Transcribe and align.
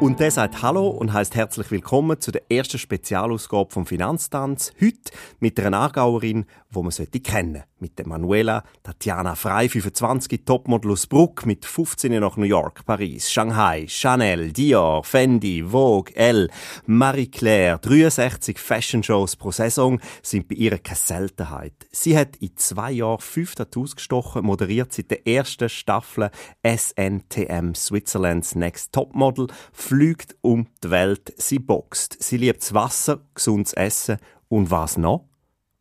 Und 0.00 0.20
der 0.20 0.30
sagt 0.30 0.60
Hallo 0.60 0.88
und 0.88 1.12
heißt 1.12 1.34
herzlich 1.34 1.70
willkommen 1.70 2.20
zu 2.20 2.32
der 2.32 2.42
ersten 2.50 2.78
Spezialausgabe 2.78 3.70
vom 3.70 3.86
Finanztanz. 3.86 4.72
Heute 4.80 5.12
mit 5.38 5.58
einer 5.58 5.78
Aargauerin, 5.78 6.46
wo 6.68 6.82
man 6.82 6.90
sollte 6.90 7.20
kennen. 7.20 7.62
Mit 7.78 7.98
der 7.98 8.08
Manuela 8.08 8.64
Tatjana 8.82 9.34
Frei, 9.34 9.68
25, 9.68 10.42
Topmodel 10.44 10.92
aus 10.92 11.06
Bruck, 11.06 11.46
mit 11.46 11.64
15 11.64 12.18
nach 12.20 12.36
New 12.36 12.44
York, 12.44 12.84
Paris, 12.84 13.30
Shanghai, 13.30 13.86
Chanel, 13.86 14.52
Dior, 14.52 15.04
Fendi, 15.04 15.62
Vogue, 15.62 16.12
Elle, 16.14 16.48
Marie 16.86 17.28
Claire, 17.28 17.78
63 17.78 18.58
Fashion 18.58 19.02
Shows 19.02 19.36
pro 19.36 19.52
Saison 19.52 20.00
sind 20.22 20.48
bei 20.48 20.56
ihr 20.56 20.78
keine 20.78 20.96
Seltenheit. 20.96 21.74
Sie 21.92 22.16
hat 22.16 22.36
in 22.36 22.56
zwei 22.56 22.90
Jahren 22.92 23.20
fünf 23.20 23.54
Tattoos 23.54 23.94
gestochen, 23.96 24.44
moderiert 24.44 24.92
seit 24.92 25.10
der 25.10 25.26
ersten 25.26 25.68
Staffel 25.68 26.30
SNTM 26.64 27.74
Switzerland's 27.74 28.54
Next 28.54 28.92
Topmodel, 28.92 29.46
fliegt 29.84 30.36
um 30.40 30.66
die 30.82 30.90
Welt, 30.90 31.34
sie 31.36 31.58
boxt, 31.58 32.16
sie 32.22 32.38
liebt 32.38 32.62
das 32.62 32.72
Wasser, 32.74 33.20
gesundes 33.34 33.74
Essen 33.74 34.16
und 34.48 34.70
was 34.70 34.96
noch? 34.96 35.28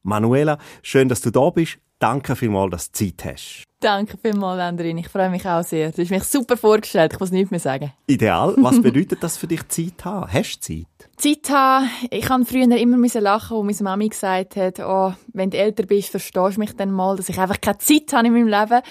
Manuela, 0.02 0.57
schön, 0.81 1.07
dass 1.07 1.21
du 1.21 1.31
da 1.31 1.49
bist. 1.49 1.77
Danke 1.99 2.35
vielmals, 2.35 2.71
dass 2.71 2.91
du 2.91 3.05
Zeit 3.05 3.23
hast. 3.26 3.63
Danke 3.79 4.17
vielmals, 4.17 4.59
Andrin. 4.62 4.98
Ich 4.98 5.07
freue 5.07 5.29
mich 5.29 5.45
auch 5.45 5.63
sehr. 5.63 5.91
Du 5.91 6.02
hast 6.02 6.09
mich 6.09 6.23
super 6.23 6.57
vorgestellt. 6.57 7.13
Ich 7.13 7.20
muss 7.20 7.31
nichts 7.31 7.52
mehr 7.52 7.62
sagen. 7.62 7.93
Ideal. 8.07 8.55
Was 8.57 8.81
bedeutet 8.81 9.23
das 9.23 9.38
für 9.38 9.48
dich, 9.48 9.66
Zeit 9.70 10.04
haben? 10.04 10.31
Hast 10.31 10.70
du 10.70 10.84
Zeit? 10.84 11.09
Zeit 11.15 11.49
haben. 11.49 11.90
Ich 12.09 12.29
habe 12.29 12.45
früher 12.45 12.77
immer 12.77 13.21
lachen, 13.21 13.55
wo 13.55 13.63
meine 13.63 13.77
Mami 13.81 14.09
gesagt 14.09 14.57
hat, 14.57 14.79
oh, 14.79 15.13
wenn 15.31 15.49
du 15.49 15.57
älter 15.57 15.85
bist, 15.85 16.09
verstehst 16.09 16.57
du 16.57 16.59
mich 16.59 16.76
dann 16.76 16.91
mal, 16.91 17.15
dass 17.15 17.29
ich 17.29 17.40
einfach 17.40 17.62
keine 17.62 17.77
Zeit 17.77 18.12
habe 18.12 18.27
in 18.27 18.34
meinem 18.34 18.48
Leben. 18.48 18.81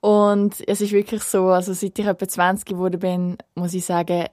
Und 0.00 0.56
es 0.66 0.80
ist 0.80 0.92
wirklich 0.92 1.22
so, 1.22 1.48
also 1.48 1.72
seit 1.72 1.98
ich 1.98 2.06
etwa 2.06 2.28
20 2.28 2.66
geworden 2.66 3.00
bin, 3.00 3.36
muss 3.54 3.74
ich 3.74 3.84
sagen, 3.84 4.26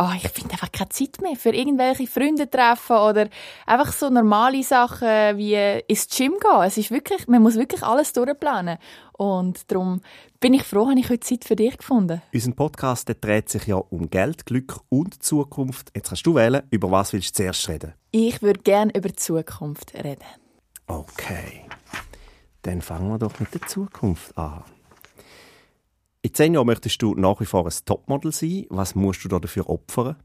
oh, 0.00 0.10
ich 0.16 0.28
finde 0.30 0.52
einfach 0.52 0.72
keine 0.72 0.88
Zeit 0.88 1.20
mehr 1.20 1.36
für 1.36 1.54
irgendwelche 1.54 2.06
Freunde 2.06 2.48
treffen 2.48 2.96
oder 2.96 3.28
einfach 3.66 3.92
so 3.92 4.08
normale 4.08 4.62
Sachen 4.62 5.36
wie 5.36 5.54
ins 5.86 6.08
Gym 6.08 6.34
gehen. 6.40 6.62
Es 6.64 6.78
ist 6.78 6.90
wirklich, 6.90 7.28
man 7.28 7.42
muss 7.42 7.56
wirklich 7.56 7.82
alles 7.82 8.12
durchplanen. 8.12 8.78
Und 9.12 9.70
darum 9.70 10.00
bin 10.40 10.54
ich 10.54 10.62
froh, 10.62 10.88
habe 10.88 10.98
ich 10.98 11.10
heute 11.10 11.20
Zeit 11.20 11.44
für 11.44 11.56
dich 11.56 11.76
gefunden. 11.76 12.22
Unser 12.32 12.52
Podcast 12.52 13.08
der 13.08 13.16
dreht 13.16 13.50
sich 13.50 13.66
ja 13.66 13.76
um 13.76 14.08
Geld, 14.08 14.46
Glück 14.46 14.80
und 14.88 15.22
Zukunft. 15.22 15.90
Jetzt 15.94 16.08
kannst 16.08 16.26
du 16.26 16.34
wählen, 16.34 16.62
über 16.70 16.90
was 16.90 17.12
willst 17.12 17.38
du 17.38 17.42
zuerst 17.42 17.68
reden? 17.68 17.92
Ich 18.10 18.40
würde 18.40 18.60
gerne 18.60 18.92
über 18.94 19.14
Zukunft 19.14 19.94
reden. 19.94 20.24
Okay. 20.86 21.66
Dann 22.62 22.80
fangen 22.80 23.10
wir 23.10 23.18
doch 23.18 23.38
mit 23.38 23.52
der 23.54 23.62
Zukunft 23.62 24.36
an. 24.36 24.64
In 26.22 26.34
zehn 26.34 26.52
Jahren 26.52 26.66
möchtest 26.66 27.00
du 27.00 27.14
nach 27.14 27.40
wie 27.40 27.46
vor 27.46 27.64
ein 27.64 27.72
Topmodel 27.86 28.30
sein. 28.30 28.66
Was 28.68 28.94
musst 28.94 29.24
du 29.24 29.28
da 29.28 29.38
dafür 29.38 29.70
opfern? 29.70 30.16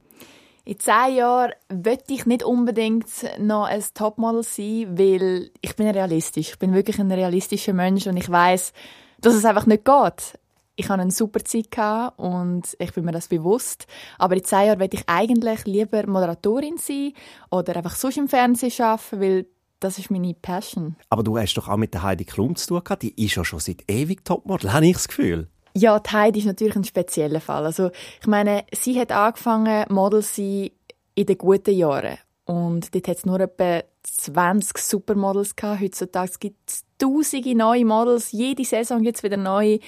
In 0.65 0.77
zehn 0.77 1.15
Jahren 1.15 1.53
möchte 1.71 2.13
ich 2.13 2.25
nicht 2.25 2.43
unbedingt 2.43 3.07
noch 3.39 3.63
ein 3.63 3.83
Topmodel 3.93 4.43
sein, 4.43 4.97
weil 4.97 5.51
ich 5.61 5.75
bin 5.77 5.87
realistisch. 5.87 6.49
Ich 6.49 6.59
bin 6.59 6.73
wirklich 6.73 6.99
ein 6.99 7.11
realistischer 7.11 7.71
Mensch 7.71 8.07
und 8.07 8.17
ich 8.17 8.29
weiß, 8.29 8.73
dass 9.21 9.35
es 9.35 9.45
einfach 9.45 9.67
nicht 9.67 9.85
geht. 9.85 10.39
Ich 10.75 10.89
hatte 10.89 11.01
eine 11.01 11.11
super 11.11 11.39
Zeit 11.45 11.69
und 12.17 12.63
ich 12.77 12.91
bin 12.91 13.05
mir 13.05 13.13
das 13.13 13.29
bewusst. 13.29 13.87
Aber 14.17 14.35
in 14.35 14.43
zehn 14.43 14.65
Jahren 14.65 14.79
möchte 14.79 14.97
ich 14.97 15.03
eigentlich 15.07 15.63
lieber 15.65 16.05
Moderatorin 16.05 16.77
sein 16.77 17.13
oder 17.51 17.77
einfach 17.77 17.95
sonst 17.95 18.17
im 18.17 18.27
Fernsehen 18.27 18.73
arbeiten, 18.83 19.21
weil 19.21 19.45
das 19.79 19.97
ist 19.97 20.11
meine 20.11 20.33
Passion. 20.33 20.97
Aber 21.09 21.23
du 21.23 21.37
hast 21.37 21.53
doch 21.53 21.69
auch 21.69 21.77
mit 21.77 21.93
der 21.93 22.03
Heidi 22.03 22.25
Klum 22.25 22.57
zu 22.57 22.67
tun 22.67 22.83
gehabt. 22.83 23.03
Die 23.03 23.23
ist 23.23 23.35
ja 23.35 23.45
schon 23.45 23.59
seit 23.59 23.89
ewig 23.89 24.25
Topmodel, 24.25 24.73
habe 24.73 24.87
ich 24.87 24.93
das 24.93 25.07
Gefühl. 25.07 25.47
Ja, 25.77 25.99
die 25.99 26.09
Heidi 26.09 26.39
ist 26.39 26.45
natürlich 26.45 26.77
ein 26.77 26.85
spezieller 26.85 27.41
Fall. 27.41 27.65
Also, 27.65 27.91
ich 28.21 28.27
meine, 28.27 28.63
sie 28.73 28.97
hat 28.97 29.11
angefangen, 29.11 29.85
Model 29.89 30.21
sein 30.21 30.69
in 31.15 31.25
den 31.25 31.37
guten 31.37 31.75
Jahren. 31.75 32.17
Und 32.45 32.95
dort 32.95 33.07
hat 33.09 33.17
es 33.17 33.25
nur 33.25 33.41
etwa 33.41 33.83
20 34.03 34.77
Supermodels 34.77 35.55
gehabt. 35.57 35.81
Heutzutage 35.81 36.31
gibt 36.39 36.69
es 36.69 36.85
tausende 36.97 37.55
neue 37.55 37.83
Models. 37.83 38.31
Jede 38.31 38.63
Saison 38.63 39.01
gibt 39.01 39.17
es 39.17 39.23
wieder 39.23 39.35
neue. 39.35 39.79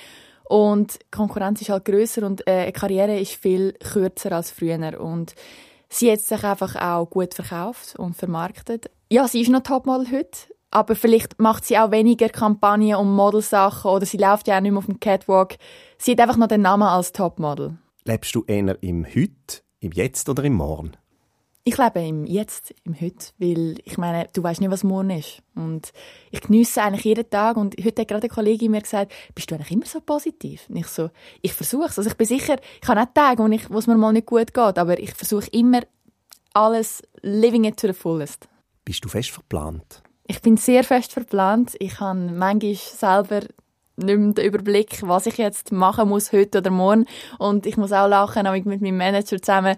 Und 0.44 0.96
die 0.96 1.12
Konkurrenz 1.12 1.62
ist 1.62 1.70
halt 1.70 1.86
grösser 1.86 2.26
und 2.26 2.46
äh, 2.48 2.64
eine 2.64 2.72
Karriere 2.74 3.20
ist 3.20 3.34
viel 3.34 3.74
kürzer 3.74 4.34
als 4.34 4.52
früher. 4.52 5.00
Und 5.00 5.36
sie 5.88 6.12
hat 6.12 6.20
sich 6.20 6.44
einfach 6.44 6.76
auch 6.76 7.10
gut 7.10 7.34
verkauft 7.34 7.96
und 7.98 8.16
vermarktet. 8.16 8.90
Ja, 9.10 9.28
sie 9.28 9.42
ist 9.42 9.50
noch 9.50 9.64
Topmodel 9.64 10.12
heute 10.12 10.38
aber 10.72 10.96
vielleicht 10.96 11.40
macht 11.40 11.66
sie 11.66 11.78
auch 11.78 11.92
weniger 11.92 12.30
Kampagnen 12.30 12.96
um 12.96 13.16
Modelsachen 13.16 13.92
oder 13.92 14.06
sie 14.06 14.18
läuft 14.18 14.48
ja 14.48 14.58
auch 14.58 14.62
nicht 14.62 14.72
mehr 14.72 14.80
auf 14.80 14.86
dem 14.86 15.00
Catwalk. 15.00 15.58
Sie 15.98 16.12
hat 16.12 16.20
einfach 16.20 16.38
noch 16.38 16.48
den 16.48 16.62
Namen 16.62 16.84
als 16.84 17.12
Topmodel. 17.12 17.78
Lebst 18.04 18.36
du 18.36 18.44
eher 18.46 18.82
im 18.82 19.06
Heute, 19.06 19.62
im 19.80 19.92
Jetzt 19.92 20.30
oder 20.30 20.44
im 20.44 20.54
Morgen? 20.54 20.94
Ich 21.64 21.78
lebe 21.78 22.00
im 22.00 22.26
Jetzt, 22.26 22.74
im 22.86 23.00
Heute, 23.00 23.34
weil 23.40 23.76
ich 23.84 23.98
meine, 23.98 24.30
du 24.32 24.42
weißt 24.42 24.62
nicht, 24.62 24.72
was 24.72 24.86
morgen 24.86 25.10
ist. 25.10 25.42
Und 25.54 25.92
ich 26.32 26.40
genieße 26.40 26.82
eigentlich 26.82 27.04
jeden 27.04 27.30
Tag. 27.30 27.58
Und 27.58 27.76
heute 27.84 28.04
hat 28.04 28.08
gerade 28.08 28.24
eine 28.24 28.34
Kollegin 28.34 28.72
mir 28.72 28.82
gesagt, 28.82 29.12
bist 29.36 29.52
du 29.52 29.56
eigentlich 29.56 29.72
immer 29.72 29.86
so 29.86 30.00
positiv? 30.00 30.70
Und 30.70 30.78
ich 30.78 30.88
so, 30.88 31.10
ich 31.42 31.54
versuche 31.54 31.88
es. 31.88 31.98
Also 31.98 32.10
ich 32.10 32.16
bin 32.16 32.26
sicher, 32.26 32.56
ich 32.82 32.88
habe 32.88 33.02
auch 33.02 33.14
Tage, 33.14 33.44
wo, 33.44 33.48
ich, 33.48 33.70
wo 33.70 33.80
es 33.80 33.88
mir 33.88 33.98
mal 33.98 34.14
nicht 34.14 34.28
gut 34.28 34.54
geht, 34.54 34.78
aber 34.78 34.98
ich 34.98 35.14
versuche 35.14 35.50
immer 35.52 35.82
alles 36.54 37.04
living 37.22 37.66
it 37.66 37.78
to 37.78 37.88
the 37.88 37.94
fullest. 37.94 38.48
Bist 38.86 39.04
du 39.04 39.10
fest 39.10 39.32
verplant? 39.32 40.02
Ich 40.30 40.42
bin 40.42 40.58
sehr 40.58 40.84
fest 40.84 41.14
verplant. 41.14 41.76
Ich 41.80 42.02
habe 42.02 42.20
manchmal 42.20 42.76
selber 42.76 43.42
nicht 43.96 44.18
mehr 44.18 44.34
den 44.34 44.46
Überblick, 44.46 45.00
was 45.04 45.26
ich 45.26 45.38
jetzt 45.38 45.72
machen 45.72 46.10
muss, 46.10 46.32
heute 46.32 46.60
oder 46.60 46.70
morgen. 46.70 47.06
Und 47.40 47.66
ich 47.66 47.78
muss 47.78 47.92
auch 47.94 48.08
lachen, 48.08 48.48
mit 48.66 48.82
meinem 48.82 48.98
Manager 48.98 49.42
zusammen. 49.42 49.76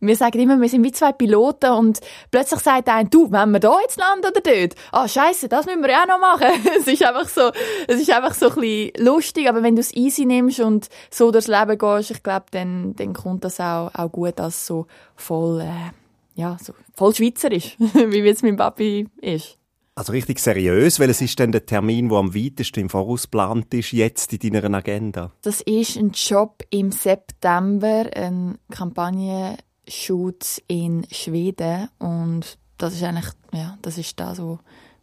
Wir 0.00 0.16
sagen 0.16 0.40
immer, 0.40 0.60
wir 0.60 0.68
sind 0.68 0.82
wie 0.82 0.90
zwei 0.90 1.12
Piloten 1.12 1.70
und 1.70 2.00
plötzlich 2.32 2.58
sagt 2.60 2.88
einer, 2.88 3.08
du, 3.08 3.30
wenn 3.30 3.52
wir 3.52 3.60
da 3.60 3.78
jetzt 3.80 4.00
landen 4.00 4.26
oder 4.26 4.40
dort? 4.40 4.74
Ah, 4.90 5.04
oh, 5.04 5.08
scheiße, 5.08 5.48
das 5.48 5.66
müssen 5.66 5.80
wir 5.80 5.90
ja 5.90 6.02
auch 6.02 6.08
noch 6.08 6.18
machen. 6.18 6.48
es 6.80 6.88
ist 6.88 7.04
einfach 7.04 7.28
so, 7.28 7.52
es 7.86 8.00
ist 8.00 8.10
einfach 8.10 8.34
so 8.34 8.48
ein 8.48 8.54
bisschen 8.56 9.04
lustig, 9.04 9.48
aber 9.48 9.62
wenn 9.62 9.76
du 9.76 9.80
es 9.80 9.94
easy 9.94 10.24
nimmst 10.24 10.58
und 10.58 10.88
so 11.08 11.30
durchs 11.30 11.46
Leben 11.46 11.78
gehst, 11.78 12.10
ich 12.10 12.22
glaube, 12.24 12.46
dann, 12.50 12.96
dann 12.96 13.12
kommt 13.12 13.44
das 13.44 13.60
auch, 13.60 13.94
auch 13.94 14.10
gut 14.10 14.40
als 14.40 14.66
so 14.66 14.88
voll, 15.14 15.60
äh, 15.60 15.92
ja, 16.34 16.56
so 16.60 16.74
voll 16.96 17.14
schweizerisch, 17.14 17.76
wie 17.78 18.18
jetzt 18.18 18.42
mein 18.42 18.56
Papi 18.56 19.06
ist. 19.20 19.56
Also 19.94 20.12
richtig 20.12 20.38
seriös, 20.38 20.98
weil 21.00 21.10
es 21.10 21.20
ist 21.20 21.38
denn 21.38 21.52
der 21.52 21.66
Termin, 21.66 22.08
der 22.08 22.16
am 22.18 22.34
weitesten 22.34 22.80
im 22.80 22.88
Voraus 22.88 23.24
geplant 23.24 23.74
ist, 23.74 23.92
jetzt 23.92 24.32
in 24.32 24.52
deiner 24.54 24.78
Agenda? 24.78 25.32
Das 25.42 25.60
ist 25.60 25.98
ein 25.98 26.12
Job 26.12 26.62
im 26.70 26.92
September, 26.92 28.06
ein 28.14 28.56
Kampagnenshoot 28.70 30.62
in 30.66 31.06
Schweden 31.10 31.90
und 31.98 32.56
das 32.78 32.94
ist 32.94 33.02
eigentlich, 33.02 33.32
ja, 33.52 33.76
das 33.82 33.98
ist 33.98 34.18
da 34.18 34.34
so 34.34 34.60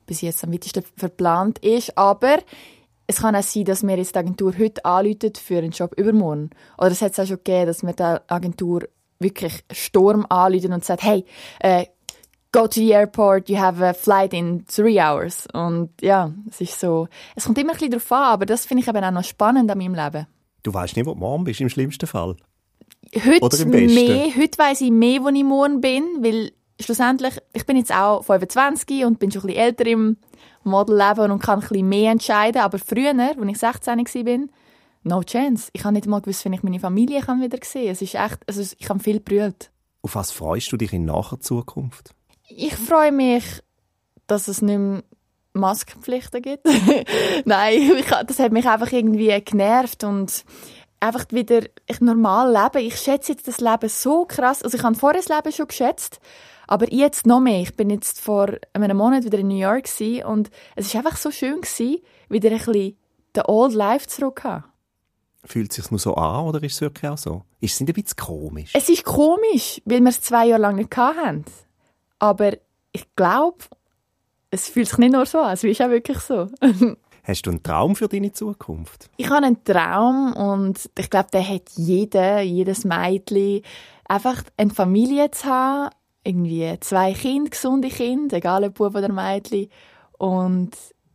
bis 0.08 0.22
jetzt 0.22 0.44
am 0.44 0.52
weitesten 0.52 0.84
verplant 0.98 1.60
ist, 1.60 1.96
aber 1.96 2.40
es 3.06 3.18
kann 3.18 3.36
auch 3.36 3.44
sein, 3.44 3.66
dass 3.66 3.84
mir 3.84 3.98
jetzt 3.98 4.16
die 4.16 4.20
Agentur 4.20 4.54
heute 4.58 4.84
anläutet 4.86 5.38
für 5.38 5.60
einen 5.60 5.72
Job 5.72 5.94
übermorgen. 5.98 6.50
Oder 6.80 6.92
es 6.92 7.02
hat 7.04 7.12
es 7.12 7.20
auch 7.20 7.28
schon 7.28 7.38
gegeben, 7.38 7.68
dass 7.68 7.84
mir 7.84 7.94
die 7.94 8.18
Agentur 8.28 8.88
wirklich 9.20 9.64
Sturm 9.72 10.26
anläutet 10.30 10.72
und 10.72 10.84
sagt, 10.84 11.04
hey, 11.04 11.26
äh, 11.60 11.86
go 12.52 12.68
to 12.68 12.80
the 12.80 12.94
airport, 12.94 13.50
you 13.50 13.58
have 13.58 13.82
a 13.82 13.94
flight 13.94 14.34
in 14.34 14.66
three 14.66 15.00
hours. 15.00 15.48
Und 15.54 15.90
ja, 16.02 16.32
es 16.50 16.62
ist 16.62 16.80
so, 16.80 17.08
es 17.36 17.46
kommt 17.46 17.58
immer 17.58 17.72
ein 17.72 17.78
bisschen 17.78 17.92
darauf 17.92 18.12
an, 18.12 18.34
aber 18.34 18.46
das 18.46 18.66
finde 18.66 18.84
ich 18.84 18.88
eben 18.88 19.04
auch 19.04 19.12
noch 19.12 19.24
spannend 19.24 19.70
an 19.72 19.78
meinem 19.78 19.96
Leben. 19.96 20.28
Du 20.64 20.74
weißt 20.74 20.96
nicht, 20.96 21.06
wo 21.06 21.14
du 21.14 21.20
morgen 21.20 21.44
bist, 21.44 21.62
im 21.62 21.70
schlimmsten 21.70 22.08
Fall. 22.08 22.36
Heute 23.16 23.42
Oder 23.42 23.60
im 23.60 23.72
besten? 23.72 23.96
mehr, 23.96 24.36
heute 24.36 24.58
weiss 24.58 24.82
ich 24.82 24.92
mehr, 24.92 25.24
wo 25.24 25.30
ich 25.30 25.44
morgen 25.44 25.82
bin, 25.82 26.04
weil 26.22 26.52
schlussendlich, 26.80 27.38
ich 27.54 27.66
bin 27.66 27.78
jetzt 27.78 27.94
auch 27.94 28.24
25 28.24 29.06
und 29.06 29.20
bin 29.20 29.32
schon 29.32 29.44
ein 29.44 29.48
bisschen 29.48 29.64
älter 29.64 29.86
im 29.88 30.18
Modelleben 30.64 31.32
und 31.32 31.42
kann 31.42 31.60
ein 31.60 31.68
bisschen 31.68 31.90
mehr 31.90 32.12
entscheiden, 32.12 32.62
aber 32.62 32.78
früher, 32.78 33.14
als 33.18 33.38
ich 33.38 33.58
16 33.58 33.98
war, 33.98 34.40
no 35.04 35.24
chance. 35.24 35.70
Ich 35.74 35.84
habe 35.84 35.94
nicht 35.94 36.08
mal 36.08 36.22
gewusst, 36.22 36.46
wenn 36.46 36.54
ich 36.54 36.64
meine 36.64 36.80
Familie 36.80 37.22
kann 37.22 37.42
wieder 37.42 37.58
sehen 37.64 37.86
kann. 37.86 37.92
Es 37.92 38.02
ist 38.02 38.16
echt, 38.16 38.40
also 38.48 38.62
ich 38.78 38.90
habe 38.90 39.00
viel 39.00 39.20
brüllt. 39.20 39.72
Auf 40.02 40.16
was 40.16 40.32
freust 40.32 40.72
du 40.72 40.78
dich 40.78 40.94
in 40.94 41.06
naher 41.06 41.40
Zukunft? 41.40 42.14
Ich 42.50 42.76
freue 42.76 43.12
mich, 43.12 43.44
dass 44.28 44.48
es 44.48 44.62
nicht 44.62 44.78
mehr 44.78 45.04
Maskenpflichten 45.54 46.42
gibt. 46.42 46.66
Nein, 47.46 47.92
ich, 47.98 48.06
das 48.06 48.40
hat 48.40 48.52
mich 48.52 48.68
einfach 48.68 48.92
irgendwie 48.92 49.40
genervt 49.42 50.04
und 50.04 50.44
einfach 51.00 51.26
wieder 51.32 51.62
ich 51.88 52.02
normal 52.02 52.52
leben. 52.52 52.86
Ich 52.86 52.98
schätze 52.98 53.34
jetzt 53.34 53.48
das 53.48 53.60
Leben 53.60 53.90
so 53.90 54.26
krass. 54.26 54.64
Also 54.64 54.78
ich 54.78 54.84
habe 54.84 54.96
vorher 54.96 55.22
das 55.22 55.30
Leben 55.30 55.52
schon 55.52 55.68
geschätzt, 55.68 56.20
aber 56.68 56.92
jetzt 56.92 57.26
noch 57.26 57.40
mehr. 57.40 57.62
Ich 57.62 57.76
bin 57.76 57.90
jetzt 57.90 58.20
vor 58.20 58.52
einem 58.74 58.98
Monat 58.98 59.24
wieder 59.24 59.40
in 59.40 59.48
New 59.48 59.60
York 59.60 59.86
und 60.26 60.50
es 60.76 60.88
ist 60.88 60.96
einfach 60.96 61.18
so 61.18 61.32
schön 61.32 61.62
gewesen, 61.62 61.98
wieder 62.30 62.52
ein 62.52 62.58
bisschen 62.58 62.98
den 63.36 63.44
Old 63.48 63.74
Life 63.74 64.08
zurückzuhaben. 64.08 64.66
Fühlt 65.46 65.72
es 65.72 65.78
sich 65.78 65.90
nur 65.90 66.00
so 66.00 66.16
an 66.16 66.48
oder 66.48 66.62
ist 66.62 66.74
es 66.74 66.82
wirklich 66.82 67.10
auch 67.10 67.18
so? 67.18 67.44
Ist 67.62 67.76
es 67.76 67.80
nicht 67.80 67.90
ein 67.90 68.04
bisschen 68.04 68.18
komisch? 68.18 68.72
Es 68.74 68.90
ist 68.90 69.06
komisch, 69.06 69.82
weil 69.86 70.02
wir 70.02 70.10
es 70.10 70.22
zwei 70.22 70.48
Jahre 70.48 70.62
lang 70.62 70.76
nicht 70.76 70.96
hatten. 70.98 71.46
Aber 72.20 72.52
ich 72.92 73.06
glaube, 73.16 73.58
es 74.52 74.68
fühlt 74.68 74.88
sich 74.88 74.98
nicht 74.98 75.14
nur 75.14 75.26
so 75.26 75.40
an, 75.40 75.54
es 75.54 75.64
ist 75.64 75.82
auch 75.82 75.90
wirklich 75.90 76.20
so. 76.20 76.48
Hast 77.24 77.44
du 77.44 77.52
einen 77.52 77.62
Traum 77.64 77.96
für 77.96 78.08
deine 78.08 78.32
Zukunft? 78.32 79.10
Ich 79.18 79.30
habe 79.30 79.46
einen 79.46 79.64
Traum 79.64 80.34
und 80.34 80.90
ich 80.98 81.10
glaube, 81.10 81.30
der 81.32 81.48
hat 81.48 81.70
jeder, 81.76 82.42
jedes 82.42 82.86
Mädchen, 82.86 83.62
einfach 84.06 84.42
eine 84.58 84.72
Familie 84.72 85.30
zu 85.30 85.46
haben, 85.48 85.94
irgendwie 86.24 86.76
zwei 86.80 87.14
Kinder, 87.14 87.52
gesunde 87.52 87.90
Kinder, 87.90 88.38
egal 88.38 88.64
ob 88.64 88.76
Bub 88.76 88.96
oder 88.96 89.12
Mädchen. 89.12 89.70
Und 90.18 90.72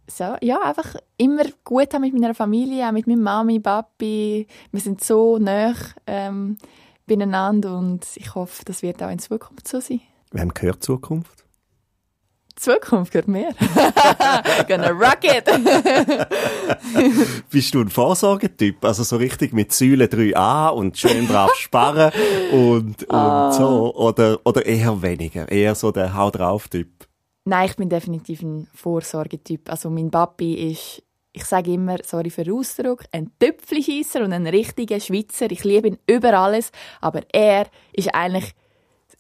so, 0.07 0.37
ja, 0.41 0.61
einfach 0.61 0.97
immer 1.17 1.45
gut 1.65 1.93
haben 1.93 2.03
mit 2.03 2.15
meiner 2.15 2.35
Familie, 2.35 2.87
auch 2.87 2.93
mit 2.93 3.07
meiner 3.07 3.21
Mami, 3.21 3.59
Papi. 3.59 4.47
Wir 4.71 4.81
sind 4.81 5.03
so 5.03 5.39
nah 5.39 5.75
ähm, 6.07 6.59
beieinander 7.07 7.77
und 7.77 8.07
ich 8.15 8.35
hoffe, 8.35 8.65
das 8.65 8.83
wird 8.83 9.03
auch 9.03 9.11
in 9.11 9.19
Zukunft 9.19 9.67
so 9.67 9.81
sein. 9.81 10.01
Wem 10.35 10.53
gehört 10.53 10.83
Zukunft? 10.83 11.45
Zukunft 12.57 13.13
gehört 13.13 13.29
mir. 13.29 13.55
Gonna 14.69 14.91
rock 14.91 15.23
it! 15.23 15.45
Bist 17.51 17.73
du 17.73 17.81
ein 17.81 17.89
Vorsorgetyp? 17.89 18.85
Also 18.85 19.05
so 19.05 19.17
richtig 19.17 19.53
mit 19.53 19.73
Säule 19.73 20.07
3a 20.07 20.71
und 20.71 20.99
schön 20.99 21.29
brav 21.29 21.55
sparen 21.59 22.11
und, 22.51 23.05
und 23.05 23.15
ah. 23.15 23.53
so? 23.53 23.95
Oder, 23.95 24.41
oder 24.45 24.67
eher 24.67 25.01
weniger? 25.03 25.49
Eher 25.49 25.77
so 25.77 25.93
der 25.93 26.17
Hau 26.17 26.33
drauf 26.33 26.67
Typ? 26.67 27.07
Nein, 27.45 27.69
ich 27.69 27.77
bin 27.77 27.89
definitiv 27.89 28.43
ein 28.43 28.67
Vorsorgetyp. 28.75 29.71
Also 29.71 29.89
mein 29.89 30.11
Papi 30.11 30.73
ist, 30.73 31.01
ich 31.33 31.45
sage 31.45 31.75
immer, 31.75 31.99
sorry 32.03 32.31
für 32.31 32.43
den 32.43 32.55
Ausdruck, 32.55 33.05
ein 33.13 33.31
Töpfchenscheisser 33.39 34.25
und 34.25 34.33
ein 34.33 34.49
richtiger 34.49 34.99
Schweizer. 34.99 35.49
Ich 35.53 35.63
liebe 35.63 35.87
ihn 35.87 35.99
über 36.09 36.37
alles, 36.37 36.73
aber 37.01 37.21
er 37.33 37.69
ist 37.93 38.13
eigentlich 38.13 38.53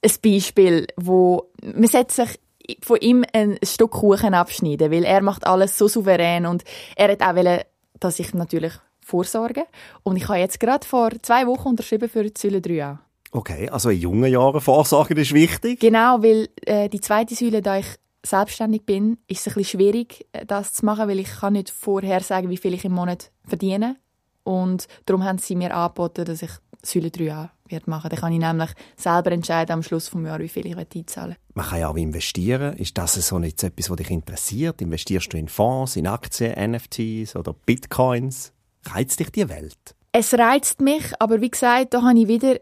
ein 0.04 0.10
Beispiel, 0.22 0.86
wo 0.96 1.50
man 1.62 1.88
setzt 1.88 2.16
sich 2.16 2.38
von 2.82 2.98
ihm 2.98 3.24
ein 3.32 3.58
Stück 3.62 3.92
Kuchen 3.92 4.34
abschneiden, 4.34 4.90
weil 4.90 5.04
er 5.04 5.22
macht 5.22 5.46
alles 5.46 5.76
so 5.76 5.88
souverän 5.88 6.46
und 6.46 6.64
er 6.96 7.12
hat 7.12 7.22
auch 7.22 7.36
wollen, 7.36 7.60
dass 8.00 8.18
ich 8.18 8.32
natürlich 8.34 8.72
vorsorge. 9.00 9.66
Und 10.02 10.16
ich 10.16 10.28
habe 10.28 10.38
jetzt 10.38 10.60
gerade 10.60 10.86
vor 10.86 11.10
zwei 11.22 11.46
Wochen 11.46 11.68
unterschrieben 11.68 12.08
für 12.08 12.24
die 12.24 12.32
Säule 12.36 12.58
3a. 12.58 12.98
Okay, 13.32 13.68
also 13.68 13.90
in 13.90 14.00
jungen 14.00 14.32
Jahren 14.32 14.60
Vorsorge 14.60 15.20
ist 15.20 15.34
wichtig. 15.34 15.80
Genau, 15.80 16.22
weil 16.22 16.48
äh, 16.62 16.88
die 16.88 17.00
zweite 17.00 17.34
Säule, 17.34 17.62
da 17.62 17.78
ich 17.78 17.86
selbstständig 18.24 18.86
bin, 18.86 19.18
ist 19.26 19.40
es 19.40 19.48
ein 19.48 19.54
bisschen 19.54 19.80
schwierig, 19.80 20.26
äh, 20.32 20.46
das 20.46 20.72
zu 20.72 20.84
machen, 20.86 21.08
weil 21.08 21.18
ich 21.18 21.28
kann 21.28 21.54
nicht 21.54 21.70
vorher 21.70 22.20
sagen, 22.20 22.48
wie 22.48 22.56
viel 22.56 22.74
ich 22.74 22.84
im 22.84 22.92
Monat 22.92 23.30
verdiene. 23.44 23.96
Und 24.44 24.86
darum 25.06 25.24
haben 25.24 25.38
sie 25.38 25.56
mir 25.56 25.74
angeboten, 25.74 26.24
dass 26.24 26.42
ich 26.42 26.50
Säule 26.82 27.08
3a 27.08 27.50
wird 27.68 27.86
machen. 27.86 28.10
Dann 28.10 28.18
kann 28.18 28.32
ich 28.32 28.38
nämlich 28.38 28.70
selber 28.96 29.32
entscheiden 29.32 29.72
am 29.72 29.82
Schluss 29.82 30.10
des 30.10 30.22
Jahres, 30.22 30.42
wie 30.42 30.48
viel 30.48 30.66
ich 30.66 30.76
einzahlen 30.76 31.30
will. 31.30 31.36
Man 31.54 31.66
kann 31.66 31.80
ja 31.80 31.88
auch 31.88 31.96
investieren. 31.96 32.76
Ist 32.76 32.98
das 32.98 33.14
so 33.14 33.38
nicht 33.38 33.62
etwas, 33.62 33.90
was 33.90 33.96
dich 33.96 34.10
interessiert? 34.10 34.82
Investierst 34.82 35.32
du 35.32 35.38
in 35.38 35.48
Fonds, 35.48 35.96
in 35.96 36.06
Aktien, 36.06 36.72
NFTs 36.72 37.36
oder 37.36 37.54
Bitcoins? 37.54 38.52
Reizt 38.86 39.20
dich 39.20 39.30
die 39.30 39.48
Welt? 39.48 39.94
Es 40.12 40.34
reizt 40.34 40.80
mich, 40.80 41.12
aber 41.18 41.40
wie 41.40 41.50
gesagt, 41.50 41.94
da 41.94 42.02
habe 42.02 42.18
ich 42.18 42.28
wieder, 42.28 42.60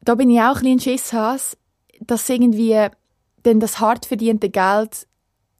da 0.00 0.14
bin 0.14 0.30
ich 0.30 0.40
auch 0.40 0.56
ein 0.56 0.62
bisschen 0.62 0.80
Schisshas, 0.80 1.56
dass 2.00 2.28
irgendwie 2.28 2.88
dann 3.42 3.60
das 3.60 3.80
hart 3.80 4.06
verdiente 4.06 4.50
Geld 4.50 5.06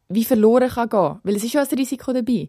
wie 0.08 0.24
verloren 0.24 0.70
kann 0.70 0.88
gehen. 0.88 1.20
Weil 1.22 1.36
es 1.36 1.44
ist 1.44 1.52
ja 1.52 1.62
ein 1.62 1.78
Risiko 1.78 2.12
dabei. 2.12 2.48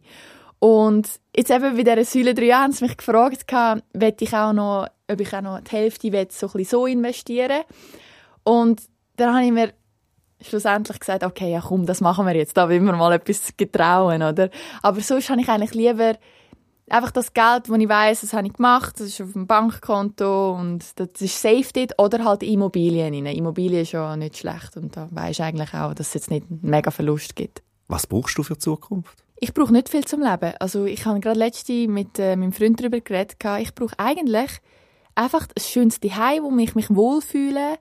Und 0.59 1.09
jetzt 1.35 1.51
eben 1.51 1.75
bei 1.75 1.83
dieser 1.83 2.03
Säule 2.05 2.33
3 2.33 2.49
haben 2.51 2.71
sie 2.71 2.85
mich 2.85 2.97
gefragt, 2.97 3.45
ob 3.53 4.21
ich 4.21 4.33
auch 4.33 4.53
noch, 4.53 4.87
ob 5.09 5.19
ich 5.19 5.33
auch 5.33 5.41
noch 5.41 5.61
die 5.61 5.71
Hälfte 5.71 6.11
will, 6.11 6.27
so, 6.29 6.49
ein 6.53 6.63
so 6.65 6.85
investieren 6.85 7.63
Und 8.43 8.81
dann 9.15 9.33
habe 9.33 9.45
ich 9.45 9.51
mir 9.51 9.73
schlussendlich 10.41 10.99
gesagt, 10.99 11.23
okay, 11.23 11.51
ja 11.51 11.61
komm, 11.61 11.85
das 11.85 12.01
machen 12.01 12.25
wir 12.25 12.35
jetzt, 12.35 12.55
da 12.55 12.69
will 12.69 12.81
wir 12.81 12.93
mal 12.93 13.13
etwas 13.13 13.51
getrauen, 13.57 14.23
oder? 14.23 14.49
Aber 14.81 15.01
sonst 15.01 15.29
habe 15.29 15.41
ich 15.41 15.49
eigentlich 15.49 15.73
lieber 15.73 16.15
einfach 16.89 17.11
das 17.11 17.33
Geld, 17.33 17.69
das 17.69 17.77
ich 17.77 17.89
weiß, 17.89 18.21
das 18.21 18.33
habe 18.33 18.47
ich 18.47 18.53
gemacht, 18.53 18.95
das 18.95 19.07
ist 19.07 19.21
auf 19.21 19.33
dem 19.33 19.47
Bankkonto 19.47 20.53
und 20.53 20.83
das 20.95 21.09
ist 21.19 21.41
safe 21.41 21.67
dort, 21.73 21.99
oder 21.99 22.23
halt 22.23 22.43
Immobilien 22.43 23.13
rein. 23.13 23.25
Immobilien 23.35 23.81
ist 23.81 23.91
ja 23.91 24.15
nicht 24.15 24.37
schlecht 24.37 24.77
und 24.77 24.95
da 24.95 25.07
weisst 25.11 25.41
eigentlich 25.41 25.73
auch, 25.73 25.93
dass 25.93 26.07
es 26.09 26.13
jetzt 26.15 26.31
nicht 26.31 26.45
einen 26.49 26.59
mega 26.61 26.91
Verlust 26.91 27.35
gibt. 27.35 27.61
Was 27.87 28.07
brauchst 28.07 28.37
du 28.37 28.43
für 28.43 28.53
die 28.53 28.59
Zukunft? 28.59 29.23
Ich 29.41 29.53
brauche 29.53 29.71
nicht 29.71 29.89
viel 29.89 30.05
zum 30.05 30.21
Leben. 30.21 30.53
Also 30.59 30.85
ich 30.85 31.05
habe 31.05 31.19
gerade 31.19 31.39
letzte 31.39 31.87
mit 31.87 32.19
äh, 32.19 32.35
meinem 32.35 32.51
Freund 32.51 32.79
darüber 32.79 32.99
geredet. 32.99 33.37
Ich 33.59 33.73
brauche 33.73 33.97
eigentlich 33.97 34.51
einfach 35.19 35.47
ein 35.47 35.61
schönes 35.61 35.99
Zuhause, 35.99 36.43
wo 36.43 36.57
ich 36.57 36.75
mich 36.75 36.89
wohlfühle. 36.89 37.77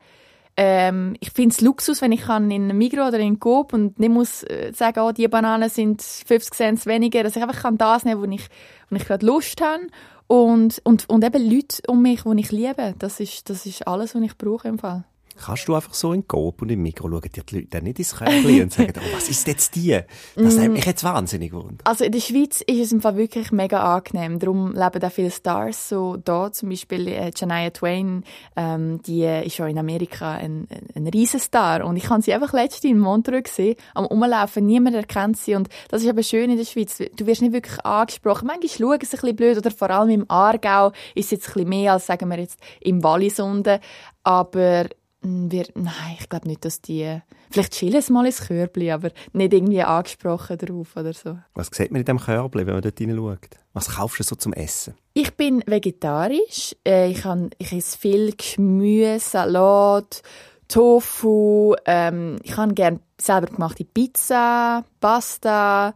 Ähm, 0.56 1.14
ich 1.20 1.30
finde 1.30 1.54
es 1.54 1.60
Luxus, 1.60 2.02
wenn 2.02 2.10
ich 2.10 2.22
kann 2.22 2.50
in 2.50 2.76
Migros 2.76 3.08
oder 3.08 3.20
in 3.20 3.38
Coop 3.38 3.72
und 3.72 4.00
nicht 4.00 4.10
muss 4.10 4.42
äh, 4.42 4.72
sagen, 4.74 5.00
oh, 5.00 5.12
die 5.12 5.28
Bananen 5.28 5.68
sind 5.68 6.02
50 6.02 6.54
Cent 6.54 6.86
weniger, 6.86 7.22
dass 7.22 7.36
ich 7.36 7.42
einfach 7.42 7.62
kann 7.62 7.78
das 7.78 8.04
nehmen, 8.04 8.20
wo 8.20 8.26
ich, 8.26 8.48
wo 8.90 8.96
ich 8.96 9.06
gerade 9.06 9.24
Lust 9.24 9.60
habe 9.60 9.86
und, 10.26 10.80
und, 10.82 11.08
und 11.08 11.24
eben 11.24 11.48
Leute 11.48 11.82
um 11.86 12.02
mich, 12.02 12.22
die 12.24 12.40
ich 12.40 12.50
liebe. 12.50 12.94
Das 12.98 13.20
ist, 13.20 13.48
das 13.48 13.66
ist 13.66 13.86
alles, 13.86 14.16
was 14.16 14.22
ich 14.22 14.36
brauche 14.36 14.66
im 14.66 14.78
Fall. 14.80 15.04
Kannst 15.44 15.68
du 15.68 15.74
einfach 15.74 15.94
so 15.94 16.12
in 16.12 16.26
Coop 16.26 16.62
und 16.62 16.70
im 16.70 16.82
Mikro 16.82 17.08
schauen 17.08 17.20
dir 17.20 17.42
die 17.42 17.56
Leute 17.56 17.68
dann 17.70 17.84
nicht 17.84 17.98
ins 17.98 18.16
Körbchen 18.16 18.62
und 18.62 18.72
sagen, 18.72 18.94
oh, 18.98 19.16
was 19.16 19.28
ist 19.28 19.46
jetzt 19.46 19.76
die? 19.76 19.98
Das 20.36 20.58
hat 20.58 20.70
mich 20.70 20.84
jetzt 20.84 21.04
wahnsinnig 21.04 21.50
gewundert. 21.50 21.80
Also 21.84 22.04
in 22.04 22.12
der 22.12 22.20
Schweiz 22.20 22.60
ist 22.60 22.78
es 22.78 22.92
im 22.92 23.00
Fall 23.00 23.16
wirklich 23.16 23.52
mega 23.52 23.96
angenehm. 23.96 24.38
Darum 24.38 24.72
leben 24.72 25.00
da 25.00 25.10
viele 25.10 25.30
Stars 25.30 25.88
so 25.88 26.16
da. 26.16 26.52
Zum 26.52 26.68
Beispiel 26.68 27.08
äh, 27.08 27.30
Janaya 27.34 27.70
Twain, 27.70 28.24
ähm, 28.56 29.00
die 29.02 29.24
ist 29.24 29.56
schon 29.56 29.68
in 29.68 29.78
Amerika 29.78 30.32
ein, 30.32 30.66
ein, 30.70 30.88
ein 30.94 31.06
Riesenstar. 31.06 31.84
Und 31.84 31.96
ich 31.96 32.08
habe 32.10 32.22
sie 32.22 32.34
einfach 32.34 32.52
letztens 32.52 32.90
in 32.90 32.98
Montreux 32.98 33.44
gesehen, 33.44 33.76
am 33.94 34.06
Umlaufen. 34.06 34.66
Niemand 34.66 34.96
erkennt 34.96 35.36
sie. 35.36 35.54
Und 35.54 35.68
das 35.88 36.02
ist 36.02 36.08
aber 36.08 36.22
schön 36.22 36.50
in 36.50 36.56
der 36.56 36.64
Schweiz. 36.64 36.98
Du 36.98 37.26
wirst 37.26 37.42
nicht 37.42 37.52
wirklich 37.52 37.84
angesprochen. 37.84 38.46
Manchmal 38.46 38.68
schauen 38.68 38.98
sie 39.00 39.06
ein 39.06 39.20
bisschen 39.20 39.36
blöd. 39.36 39.58
Oder 39.58 39.70
vor 39.70 39.90
allem 39.90 40.10
im 40.10 40.24
Aargau 40.28 40.88
ist 41.14 41.26
es 41.26 41.30
jetzt 41.30 41.48
ein 41.48 41.54
bisschen 41.54 41.68
mehr 41.68 41.92
als, 41.92 42.06
sagen 42.06 42.28
wir 42.28 42.38
jetzt, 42.38 42.58
im 42.80 43.02
Wallisunde. 43.02 43.80
Aber 44.22 44.86
wir, 45.20 45.66
nein, 45.74 46.16
ich 46.18 46.28
glaube 46.28 46.46
nicht, 46.46 46.64
dass 46.64 46.80
die, 46.80 47.20
vielleicht 47.50 47.72
chillen 47.72 48.00
sie 48.00 48.12
mal 48.12 48.26
ins 48.26 48.46
Körbli, 48.46 48.90
aber 48.90 49.10
nicht 49.32 49.52
irgendwie 49.52 49.82
angesprochen 49.82 50.58
darauf 50.58 50.96
oder 50.96 51.12
so. 51.12 51.38
Was 51.54 51.68
sieht 51.72 51.90
man 51.90 52.00
in 52.00 52.04
diesem 52.04 52.20
Körbli, 52.20 52.66
wenn 52.66 52.74
man 52.74 52.82
dort 52.82 52.98
hineinschaut? 52.98 53.50
Was 53.72 53.90
kaufst 53.96 54.20
du 54.20 54.24
so 54.24 54.36
zum 54.36 54.52
Essen? 54.52 54.94
Ich 55.14 55.34
bin 55.34 55.62
vegetarisch. 55.66 56.76
Äh, 56.86 57.10
ich, 57.10 57.24
habe, 57.24 57.50
ich 57.58 57.72
esse 57.72 57.98
viel 57.98 58.32
Gemüse, 58.36 59.18
Salat, 59.18 60.22
Tofu. 60.68 61.74
Ähm, 61.84 62.38
ich 62.44 62.56
habe 62.56 62.74
gerne 62.74 63.00
selber 63.20 63.48
gemachte 63.48 63.84
Pizza, 63.84 64.84
Pasta. 65.00 65.94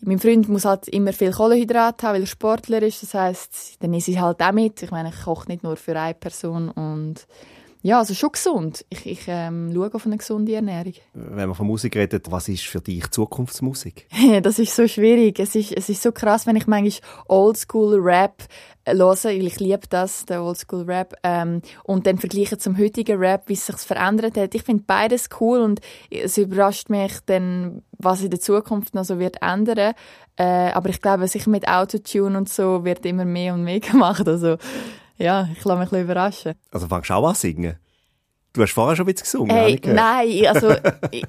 Mein 0.00 0.18
Freund 0.18 0.48
muss 0.48 0.64
halt 0.64 0.86
immer 0.88 1.12
viel 1.12 1.32
Kohlenhydrat 1.32 2.02
haben, 2.02 2.14
weil 2.14 2.22
er 2.22 2.26
Sportler 2.26 2.82
ist. 2.82 3.02
Das 3.02 3.14
heißt, 3.14 3.82
dann 3.82 3.94
esse 3.94 4.12
ich 4.12 4.20
halt 4.20 4.40
auch 4.42 4.52
mit. 4.52 4.82
Ich 4.82 4.90
meine, 4.90 5.08
ich 5.08 5.24
koche 5.24 5.48
nicht 5.48 5.62
nur 5.62 5.76
für 5.76 5.98
eine 5.98 6.14
Person 6.14 6.70
und 6.70 7.26
ja, 7.82 7.98
also 7.98 8.14
schon 8.14 8.32
gesund. 8.32 8.84
Ich, 8.90 9.06
ich 9.06 9.20
ähm, 9.28 9.70
schaue 9.72 9.94
auf 9.94 10.06
eine 10.06 10.16
gesunde 10.16 10.54
Ernährung. 10.54 10.94
Wenn 11.14 11.48
man 11.48 11.54
von 11.54 11.66
Musik 11.66 11.96
redet, 11.96 12.30
was 12.30 12.48
ist 12.48 12.64
für 12.64 12.80
dich 12.80 13.08
Zukunftsmusik? 13.10 14.08
das 14.42 14.58
ist 14.58 14.74
so 14.74 14.88
schwierig. 14.88 15.38
Es 15.38 15.54
ist, 15.54 15.72
es 15.72 15.88
ist 15.88 16.02
so 16.02 16.10
krass, 16.10 16.46
wenn 16.46 16.56
ich 16.56 16.66
manchmal 16.66 17.00
Oldschool-Rap 17.28 18.44
höre, 18.86 19.24
weil 19.24 19.46
ich 19.46 19.60
liebe 19.60 19.86
das, 19.88 20.24
der 20.26 20.42
Oldschool-Rap, 20.42 21.14
ähm, 21.22 21.62
und 21.84 22.06
dann 22.06 22.18
vergleiche 22.18 22.58
zum 22.58 22.76
heutigen 22.78 23.18
Rap, 23.18 23.44
wie 23.46 23.52
es 23.52 23.66
sich 23.66 23.76
verändert 23.76 24.36
hat. 24.36 24.54
Ich 24.54 24.62
finde 24.62 24.84
beides 24.86 25.28
cool 25.40 25.60
und 25.60 25.80
es 26.10 26.36
überrascht 26.36 26.90
mich 26.90 27.12
dann, 27.26 27.82
was 27.98 28.22
in 28.22 28.30
der 28.30 28.40
Zukunft 28.40 28.94
noch 28.94 29.04
so 29.04 29.18
wird 29.18 29.42
ändern. 29.42 29.94
Äh, 30.36 30.70
aber 30.72 30.88
ich 30.88 31.00
glaube, 31.00 31.26
sicher 31.28 31.50
mit 31.50 31.68
Autotune 31.68 32.38
und 32.38 32.48
so 32.48 32.84
wird 32.84 33.04
immer 33.06 33.24
mehr 33.24 33.54
und 33.54 33.64
mehr 33.64 33.80
gemacht. 33.80 34.26
Also 34.26 34.56
ja, 35.18 35.48
ich 35.52 35.64
lasse 35.64 35.80
mich 35.80 35.92
ein 35.92 36.02
überraschen. 36.02 36.54
Also 36.70 36.86
fängst 36.86 37.10
du 37.10 37.14
auch 37.14 37.28
an 37.28 37.34
singen? 37.34 37.76
Du 38.52 38.62
hast 38.62 38.72
vorher 38.72 38.96
schon 38.96 39.06
ein 39.06 39.12
bisschen 39.12 39.24
gesungen, 39.24 39.56
hey, 39.56 39.80
Nein, 39.84 40.46
also 40.46 40.74
ich, 41.10 41.24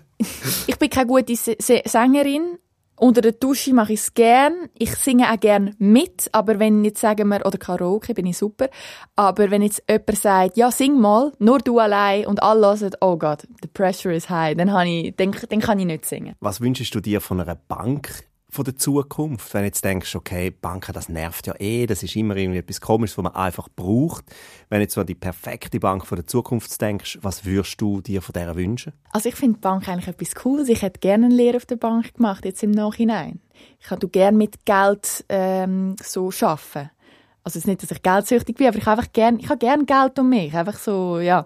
ich, 0.68 0.78
bin 0.78 0.90
keine 0.90 1.08
gute 1.08 1.36
Sängerin. 1.36 2.58
Unter 2.96 3.22
der 3.22 3.32
Dusche 3.32 3.74
mache 3.74 3.94
ich 3.94 4.00
es 4.00 4.14
gern. 4.14 4.54
Ich 4.78 4.94
singe 4.96 5.32
auch 5.32 5.40
gern 5.40 5.74
mit, 5.80 6.28
aber 6.34 6.60
wenn 6.60 6.84
jetzt 6.84 7.00
sagen 7.00 7.30
wir, 7.30 7.46
oder 7.46 7.58
Karaoke 7.58 8.14
bin 8.14 8.26
ich 8.26 8.38
super, 8.38 8.70
aber 9.16 9.52
wenn 9.52 9.62
jetzt 9.62 9.84
jemand 9.90 10.18
sagt, 10.18 10.58
ja, 10.58 10.70
sing 10.70 11.00
mal, 11.00 11.32
nur 11.40 11.60
du 11.60 11.80
allein 11.80 12.26
und 12.26 12.44
alle 12.44 12.68
hören, 12.68 12.92
oh 13.00 13.16
Gott, 13.18 13.48
the 13.62 13.70
pressure 13.70 14.14
is 14.14 14.30
high, 14.30 14.56
dann, 14.56 14.68
ich, 14.86 15.16
dann, 15.16 15.34
dann 15.50 15.60
kann 15.60 15.80
ich 15.80 15.86
nicht 15.86 16.06
singen. 16.06 16.36
Was 16.42 16.60
wünschst 16.60 16.94
du 16.94 17.00
dir 17.00 17.22
von 17.22 17.40
einer 17.40 17.56
Bank 17.56 18.26
von 18.50 18.66
der 18.66 18.76
Zukunft? 18.76 19.54
Wenn 19.54 19.62
du 19.62 19.68
jetzt 19.68 19.86
denkst, 19.86 20.16
okay, 20.16 20.50
Banken, 20.50 20.94
das 20.94 21.08
nervt 21.08 21.48
ja 21.48 21.54
eh, 21.60 21.86
das 21.86 22.04
ist 22.04 22.16
immer 22.16 22.36
irgendwie 22.36 22.60
etwas 22.60 22.82
Komisches, 22.82 23.18
was 23.18 23.24
man 23.24 23.36
einfach 23.36 23.70
braucht. 23.76 24.26
Wenn 24.70 24.80
du 24.80 24.84
jetzt 24.84 24.98
an 24.98 25.06
die 25.06 25.16
perfekte 25.16 25.80
Bank 25.80 26.06
von 26.06 26.16
der 26.16 26.28
Zukunft 26.28 26.82
denkst, 26.82 27.20
was 27.22 27.46
würdest 27.46 27.80
du 27.80 28.02
dir 28.02 28.22
von 28.22 28.34
der 28.34 28.56
wünschen? 28.56 28.94
Also 29.12 29.30
ich 29.30 29.36
finde 29.36 29.60
Bank 29.60 29.88
eigentlich 29.88 30.08
etwas 30.08 30.36
Cooles. 30.36 30.70
Ich 30.70 30.82
hätte 30.82 31.00
gerne 31.00 31.28
eine 31.28 31.36
Lehre 31.36 31.58
auf 31.58 31.66
der 31.66 31.76
Bank 31.76 32.16
gemacht, 32.16 32.46
jetzt 32.46 32.64
im 32.64 32.72
Nachhinein. 32.72 33.40
Ich 33.80 33.90
würde 33.92 34.08
gerne 34.08 34.38
mit 34.38 34.66
Geld 34.66 35.26
ähm, 35.30 35.96
so 36.02 36.32
arbeiten. 36.42 36.90
Also 37.44 37.58
es 37.58 37.64
ist 37.64 37.68
nicht, 37.68 37.84
dass 37.84 37.92
ich 37.92 38.02
geldsüchtig 38.02 38.58
bin, 38.58 38.68
aber 38.68 38.78
ich 38.78 38.86
habe 38.86 39.00
einfach 39.00 39.14
gern, 39.14 39.38
gerne 39.38 39.86
Geld 39.86 40.20
um 40.20 40.30
mich. 40.30 40.54
Einfach 40.54 40.78
so, 40.78 41.20
ja. 41.20 41.46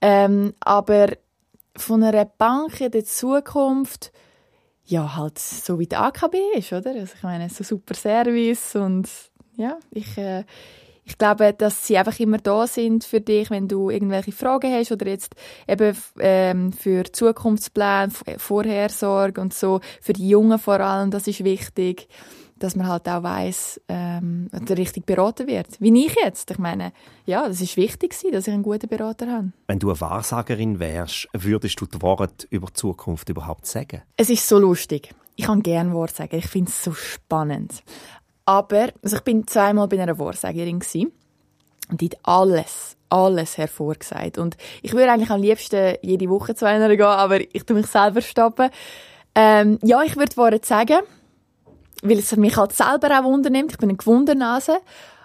Ähm, 0.00 0.54
aber 0.60 1.08
von 1.76 2.02
einer 2.02 2.24
Bank 2.24 2.80
in 2.80 2.90
der 2.90 3.04
Zukunft 3.04 4.12
ja, 4.88 5.16
halt 5.16 5.38
so 5.38 5.78
wie 5.78 5.86
die 5.86 5.96
AKB 5.96 6.36
ist, 6.54 6.72
oder? 6.72 6.90
Also 6.90 7.12
ich 7.14 7.22
meine, 7.22 7.48
so 7.50 7.62
super 7.62 7.94
Service 7.94 8.74
und 8.74 9.08
ja, 9.56 9.76
ich, 9.90 10.16
äh, 10.16 10.44
ich 11.04 11.18
glaube, 11.18 11.52
dass 11.52 11.86
sie 11.86 11.98
einfach 11.98 12.18
immer 12.20 12.38
da 12.38 12.66
sind 12.66 13.04
für 13.04 13.20
dich, 13.20 13.50
wenn 13.50 13.68
du 13.68 13.90
irgendwelche 13.90 14.32
Fragen 14.32 14.72
hast 14.72 14.90
oder 14.90 15.06
jetzt 15.06 15.34
eben 15.66 15.96
ähm, 16.18 16.72
für 16.72 17.04
Zukunftspläne, 17.04 18.12
Vorhersorge 18.38 19.40
und 19.40 19.52
so, 19.52 19.80
für 20.00 20.14
die 20.14 20.28
Jungen 20.28 20.58
vor 20.58 20.80
allem, 20.80 21.10
das 21.10 21.26
ist 21.26 21.44
wichtig 21.44 22.08
dass 22.58 22.76
man 22.76 22.86
halt 22.86 23.08
auch 23.08 23.22
weiß, 23.22 23.80
ähm, 23.88 24.48
richtig 24.70 25.06
beraten 25.06 25.46
wird. 25.46 25.68
Wie 25.80 26.06
ich 26.06 26.14
jetzt. 26.22 26.50
Ich 26.50 26.58
meine, 26.58 26.92
ja, 27.26 27.46
das 27.46 27.60
ist 27.60 27.76
wichtig, 27.76 28.14
dass 28.32 28.46
ich 28.46 28.54
einen 28.54 28.62
guten 28.62 28.88
Berater 28.88 29.30
habe. 29.30 29.52
Wenn 29.66 29.78
du 29.78 29.90
eine 29.90 30.00
Wahrsagerin 30.00 30.78
wärst, 30.78 31.28
würdest 31.32 31.80
du 31.80 31.86
die 31.86 32.00
Worte 32.02 32.46
über 32.50 32.66
die 32.68 32.74
Zukunft 32.74 33.28
überhaupt 33.28 33.66
sagen? 33.66 34.02
Es 34.16 34.30
ist 34.30 34.46
so 34.46 34.58
lustig. 34.58 35.14
Ich 35.36 35.46
kann 35.46 35.62
gerne 35.62 35.92
Worte 35.92 36.14
sagen. 36.14 36.36
Ich 36.36 36.48
finde 36.48 36.70
es 36.70 36.82
so 36.82 36.92
spannend. 36.92 37.82
Aber 38.44 38.88
also 39.02 39.16
ich 39.16 39.22
bin 39.22 39.46
zweimal 39.46 39.88
bei 39.88 40.00
einer 40.00 40.18
Wahrsagerin 40.18 40.80
gewesen, 40.80 41.12
und 41.90 42.00
die 42.00 42.06
hat 42.06 42.18
alles, 42.22 42.96
alles 43.08 43.56
hervorgesagt. 43.56 44.38
Und 44.38 44.56
ich 44.82 44.92
würde 44.92 45.10
eigentlich 45.10 45.30
am 45.30 45.40
liebsten 45.40 45.96
jede 46.02 46.28
Woche 46.28 46.54
zu 46.54 46.66
einer 46.66 46.88
gehen, 46.88 47.06
aber 47.06 47.40
ich 47.40 47.64
tue 47.64 47.76
mich 47.76 47.86
selber 47.86 48.20
stoppen. 48.20 48.70
Ähm, 49.34 49.78
ja, 49.82 50.02
ich 50.02 50.16
würde 50.16 50.36
Worte 50.36 50.60
sagen 50.62 50.98
weil 52.02 52.18
es 52.18 52.36
mich 52.36 52.56
halt 52.56 52.72
selber 52.72 53.18
auch 53.18 53.24
wundernimmt. 53.24 53.72
Ich 53.72 53.78
bin 53.78 53.88
eine 53.88 53.98
Gewundernase. 53.98 54.78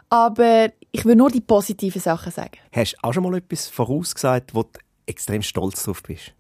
Aber 0.10 0.70
ich 0.92 1.06
will 1.06 1.16
nur 1.16 1.32
die 1.32 1.42
positiven 1.42 2.00
Sachen 2.00 2.32
sagen. 2.32 2.60
Hast 2.72 2.94
du 2.94 2.98
auch 3.02 3.14
schon 3.14 3.24
mal 3.24 3.36
etwas 3.36 3.68
vorausgesagt, 3.68 4.54
wo 4.54 4.64
du 4.64 4.80
extrem 5.08 5.42
stolz 5.42 5.84
drauf 5.84 6.04
bist? 6.04 6.34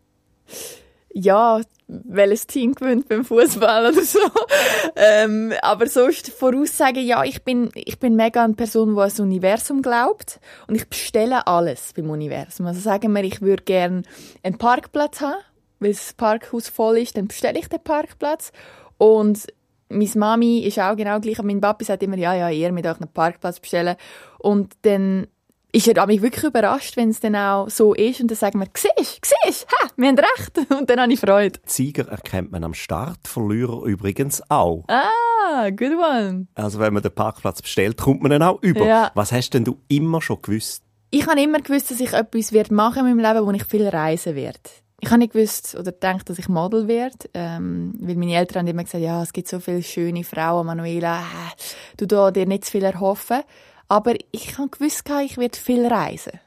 Ja, 1.11 1.59
welches 1.87 2.47
Team 2.47 2.73
gewinnt 2.75 3.09
beim 3.09 3.25
Fußball 3.25 3.91
oder 3.91 4.03
so. 4.03 4.19
ähm, 4.95 5.53
aber 5.61 5.87
sonst 5.87 6.29
voraussagen, 6.29 7.03
ja, 7.03 7.23
ich 7.23 7.43
bin, 7.43 7.69
ich 7.73 7.99
bin 7.99 8.15
mega 8.15 8.43
eine 8.43 8.53
Person, 8.53 8.93
die 8.93 8.99
ans 8.99 9.19
Universum 9.19 9.81
glaubt. 9.81 10.39
Und 10.67 10.75
ich 10.75 10.87
bestelle 10.87 11.47
alles 11.47 11.93
beim 11.95 12.09
Universum. 12.09 12.65
Also 12.67 12.79
sagen 12.79 13.13
wir, 13.13 13.23
ich 13.23 13.41
würde 13.41 13.63
gerne 13.63 14.03
einen 14.43 14.57
Parkplatz 14.57 15.21
haben, 15.21 15.41
weil 15.79 15.93
das 15.93 16.13
Parkhaus 16.13 16.67
voll 16.69 16.99
ist, 16.99 17.17
dann 17.17 17.27
bestelle 17.27 17.59
ich 17.59 17.69
den 17.69 17.83
Parkplatz. 17.83 18.51
Und 18.97 19.47
meine 19.93 20.09
Mami 20.15 20.59
ist 20.59 20.79
auch 20.79 20.95
genau 20.95 21.19
gleich. 21.19 21.41
Mein 21.41 21.61
Papi 21.61 21.85
sagt 21.85 22.03
immer, 22.03 22.17
ja, 22.17 22.33
ja, 22.33 22.49
ihr 22.49 22.71
mit 22.71 22.85
euch 22.85 22.99
einen 22.99 23.11
Parkplatz 23.11 23.59
bestellen. 23.59 23.95
Und 24.39 24.73
dann 24.81 25.27
ist 25.71 25.87
er 25.87 26.05
mich 26.05 26.21
wirklich 26.21 26.43
überrascht, 26.43 26.97
wenn 26.97 27.09
es 27.09 27.19
dann 27.19 27.35
auch 27.35 27.69
so 27.69 27.93
ist. 27.93 28.21
Und 28.21 28.29
dann 28.29 28.37
sagen 28.37 28.59
wir, 28.59 28.67
siehst, 28.75 29.25
siehst, 29.25 29.67
ha, 29.67 29.89
wir 29.97 30.07
haben 30.07 30.19
recht. 30.19 30.71
Und 30.79 30.89
dann 30.89 30.99
habe 30.99 31.11
ich 31.11 31.19
Freude. 31.19 31.59
Sieger 31.65 32.07
erkennt 32.07 32.51
man 32.51 32.63
am 32.63 32.73
Start, 32.73 33.27
Verlierer 33.27 33.83
übrigens 33.83 34.41
auch. 34.49 34.83
Ah, 34.87 35.69
good 35.71 35.93
one. 35.97 36.47
Also 36.53 36.79
wenn 36.79 36.93
man 36.93 37.01
den 37.01 37.13
Parkplatz 37.13 37.61
bestellt, 37.61 37.97
kommt 37.97 38.21
man 38.21 38.31
dann 38.31 38.43
auch 38.43 38.61
über. 38.61 38.85
Ja. 38.85 39.11
Was 39.15 39.31
hast 39.31 39.51
denn 39.51 39.65
du 39.65 39.79
immer 39.87 40.21
schon 40.21 40.41
gewusst? 40.41 40.83
Ich 41.09 41.27
habe 41.27 41.41
immer 41.41 41.59
gewusst, 41.59 41.91
dass 41.91 41.99
ich 41.99 42.13
etwas 42.13 42.51
machen 42.71 43.07
in 43.07 43.15
meinem 43.15 43.33
Leben, 43.33 43.45
wo 43.45 43.51
ich 43.51 43.65
viel 43.65 43.87
reisen 43.87 44.35
werde 44.35 44.59
ich 45.03 45.09
habe 45.09 45.19
nicht 45.19 45.33
gewusst 45.33 45.75
oder 45.75 45.91
gedacht, 45.91 46.29
dass 46.29 46.39
ich 46.39 46.47
Model 46.47 46.87
werde, 46.87 47.29
ähm, 47.33 47.93
weil 47.99 48.15
meine 48.15 48.35
Eltern 48.35 48.59
haben 48.59 48.67
immer 48.67 48.85
gesagt, 48.85 49.03
ja, 49.03 49.21
es 49.21 49.33
gibt 49.33 49.49
so 49.49 49.59
viele 49.59 49.83
schöne 49.83 50.23
Frauen, 50.23 50.65
Manuela, 50.65 51.19
äh, 51.19 51.61
du 51.97 52.07
da 52.07 52.31
dir 52.31 52.45
nicht 52.45 52.63
zu 52.63 52.71
viel 52.71 52.83
erhoffen. 52.83 53.41
Aber 53.89 54.13
ich 54.31 54.57
habe 54.57 54.69
gewusst, 54.69 55.03
ich 55.25 55.37
werde 55.37 55.57
viel 55.57 55.85
reisen. 55.85 56.39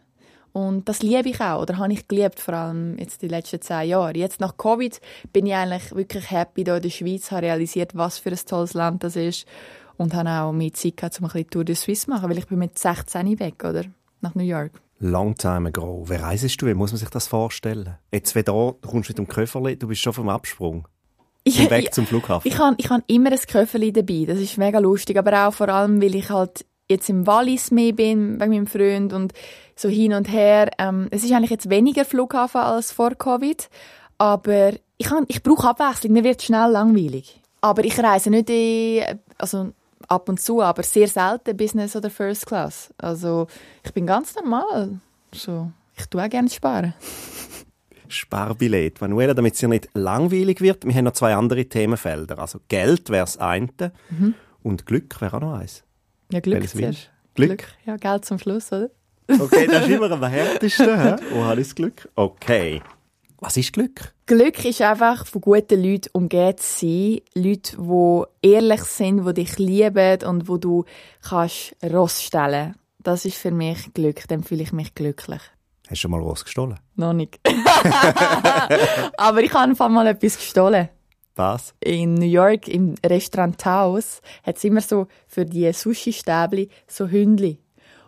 Und 0.54 0.88
das 0.88 1.02
liebe 1.02 1.28
ich 1.28 1.40
auch, 1.42 1.60
oder 1.60 1.76
habe 1.76 1.92
ich 1.92 2.08
geliebt, 2.08 2.40
vor 2.40 2.54
allem 2.54 2.96
jetzt 2.98 3.20
die 3.20 3.28
letzten 3.28 3.60
zehn 3.60 3.90
Jahre. 3.90 4.16
Jetzt 4.16 4.40
nach 4.40 4.56
Covid 4.56 5.02
bin 5.34 5.44
ich 5.44 5.54
eigentlich 5.54 5.94
wirklich 5.94 6.30
happy 6.30 6.64
hier 6.64 6.76
in 6.76 6.82
der 6.82 6.88
Schweiz, 6.88 7.30
habe 7.30 7.42
realisiert, 7.42 7.94
was 7.94 8.18
für 8.18 8.30
ein 8.30 8.40
tolles 8.46 8.72
Land 8.72 9.04
das 9.04 9.16
ist 9.16 9.46
und 9.98 10.14
habe 10.14 10.30
auch 10.30 10.52
mehr 10.52 10.72
Zeit 10.72 10.96
gehabt, 10.96 11.18
um 11.18 11.26
ein 11.26 11.32
bisschen 11.32 11.50
Tour 11.50 11.64
de 11.64 11.75
Suisse 11.75 12.06
zu 12.06 12.10
machen, 12.10 12.30
weil 12.30 12.38
ich 12.38 12.46
bin 12.46 12.58
mit 12.58 12.78
16 12.78 13.38
weg, 13.38 13.62
oder? 13.64 13.84
Nach 14.22 14.34
New 14.34 14.44
York. 14.44 14.72
Long 14.98 15.34
time 15.34 15.68
ago. 15.68 16.04
Wer 16.06 16.22
reisest 16.22 16.60
du? 16.62 16.66
Wie 16.66 16.74
muss 16.74 16.92
man 16.92 16.98
sich 16.98 17.10
das 17.10 17.26
vorstellen? 17.26 17.96
Jetzt, 18.12 18.34
wenn 18.34 18.44
du, 18.44 18.76
du 18.80 18.88
kommst 18.88 19.10
mit 19.10 19.18
dem 19.18 19.28
Köfferli, 19.28 19.76
du 19.78 19.88
bist 19.88 20.00
schon 20.00 20.12
vom 20.12 20.28
Absprung. 20.28 20.88
Ich, 21.48 21.70
weg 21.70 21.94
zum 21.94 22.08
Flughafen. 22.08 22.50
Ich, 22.50 22.58
habe 22.58 22.74
ich 22.76 22.90
hab 22.90 23.02
immer 23.06 23.30
ein 23.30 23.38
Köfferli 23.38 23.92
dabei. 23.92 24.24
Das 24.26 24.40
ist 24.40 24.58
mega 24.58 24.80
lustig. 24.80 25.16
Aber 25.16 25.46
auch 25.46 25.54
vor 25.54 25.68
allem, 25.68 26.02
weil 26.02 26.16
ich 26.16 26.28
halt 26.28 26.66
jetzt 26.88 27.08
im 27.08 27.24
Wallis 27.24 27.70
mehr 27.70 27.92
bin, 27.92 28.36
bei 28.38 28.48
meinem 28.48 28.66
Freund 28.66 29.12
und 29.12 29.32
so 29.76 29.88
hin 29.88 30.12
und 30.12 30.28
her. 30.28 30.72
Ähm, 30.78 31.06
es 31.12 31.22
ist 31.22 31.32
eigentlich 31.32 31.50
jetzt 31.50 31.70
weniger 31.70 32.04
Flughafen 32.04 32.62
als 32.62 32.90
vor 32.90 33.14
Covid. 33.14 33.68
Aber 34.18 34.72
ich, 34.96 35.08
ich 35.28 35.42
brauche 35.44 35.68
Abwechslung. 35.68 36.14
Mir 36.14 36.24
wird 36.24 36.42
schnell 36.42 36.72
langweilig. 36.72 37.40
Aber 37.60 37.84
ich 37.84 37.96
reise 37.96 38.30
nicht 38.30 38.50
in, 38.50 39.04
also 39.38 39.72
ab 40.08 40.28
und 40.28 40.40
zu, 40.40 40.62
aber 40.62 40.82
sehr 40.82 41.08
selten 41.08 41.56
Business 41.56 41.96
oder 41.96 42.10
First 42.10 42.46
Class. 42.46 42.92
Also 42.98 43.46
ich 43.84 43.92
bin 43.92 44.06
ganz 44.06 44.34
normal. 44.34 45.00
So, 45.32 45.70
ich 45.96 46.06
tue 46.06 46.22
auch 46.22 46.28
gerne 46.28 46.48
sparen. 46.48 46.94
Sparbillett. 48.08 49.00
Manuela, 49.00 49.34
damit 49.34 49.54
es 49.54 49.60
dir 49.60 49.68
nicht 49.68 49.88
langweilig 49.94 50.60
wird, 50.60 50.84
wir 50.86 50.94
haben 50.94 51.04
noch 51.04 51.12
zwei 51.12 51.34
andere 51.34 51.64
Themenfelder. 51.64 52.38
Also 52.38 52.60
Geld 52.68 53.10
wäre 53.10 53.25
das 53.25 53.38
eine 53.38 53.68
mhm. 54.10 54.34
und 54.62 54.86
Glück 54.86 55.20
wäre 55.20 55.36
auch 55.36 55.40
noch 55.40 55.54
eins. 55.54 55.82
Ja, 56.30 56.40
Glück 56.40 56.68
zuerst. 56.68 57.10
Glück? 57.34 57.58
Glück? 57.58 57.64
Ja, 57.84 57.96
Geld 57.96 58.25
zum 58.25 58.38
Schluss, 58.38 58.72
oder? 58.72 58.90
Okay, 59.28 59.66
das 59.66 59.86
ist 59.86 59.90
immer 59.90 60.10
am 60.10 60.22
härtesten. 60.28 61.18
Wo 61.32 61.44
habe 61.44 61.60
ich 61.60 61.66
das 61.66 61.75
Glück? 61.75 62.08
Okay. 62.14 62.80
Was 63.46 63.56
ist 63.56 63.74
Glück? 63.74 64.12
Glück 64.26 64.64
ist 64.64 64.82
einfach, 64.82 65.24
von 65.24 65.40
guten 65.40 65.80
Leuten 65.80 66.08
umgeben 66.12 66.58
zu 66.58 66.80
sein. 66.80 67.20
Leute, 67.32 67.76
die 67.76 68.48
ehrlich 68.48 68.82
sind, 68.82 69.24
die 69.24 69.34
dich 69.34 69.56
lieben 69.58 70.24
und 70.24 70.48
wo 70.48 70.56
du 70.56 70.84
kannst 71.22 71.76
Ross 71.80 72.24
stellen 72.24 72.74
Das 72.98 73.24
ist 73.24 73.36
für 73.36 73.52
mich 73.52 73.94
Glück. 73.94 74.26
Dann 74.26 74.42
fühle 74.42 74.64
ich 74.64 74.72
mich 74.72 74.96
glücklich. 74.96 75.40
Hast 75.82 75.90
du 75.90 75.94
schon 75.94 76.10
mal 76.10 76.20
Ross 76.22 76.44
gestohlen? 76.44 76.80
Noch 76.96 77.12
nicht. 77.12 77.38
Aber 79.16 79.40
ich 79.40 79.54
habe 79.54 79.70
einfach 79.70 79.90
mal 79.90 80.08
etwas 80.08 80.38
gestohlen. 80.38 80.88
Was? 81.36 81.72
In 81.78 82.14
New 82.14 82.26
York, 82.26 82.66
im 82.66 82.96
Restaurant 83.06 83.56
Taos, 83.58 84.22
hat 84.42 84.56
es 84.56 84.64
immer 84.64 84.80
so 84.80 85.06
für 85.28 85.44
die 85.44 85.72
Sushi-Stäbli 85.72 86.68
so 86.88 87.06
Hündli. 87.06 87.60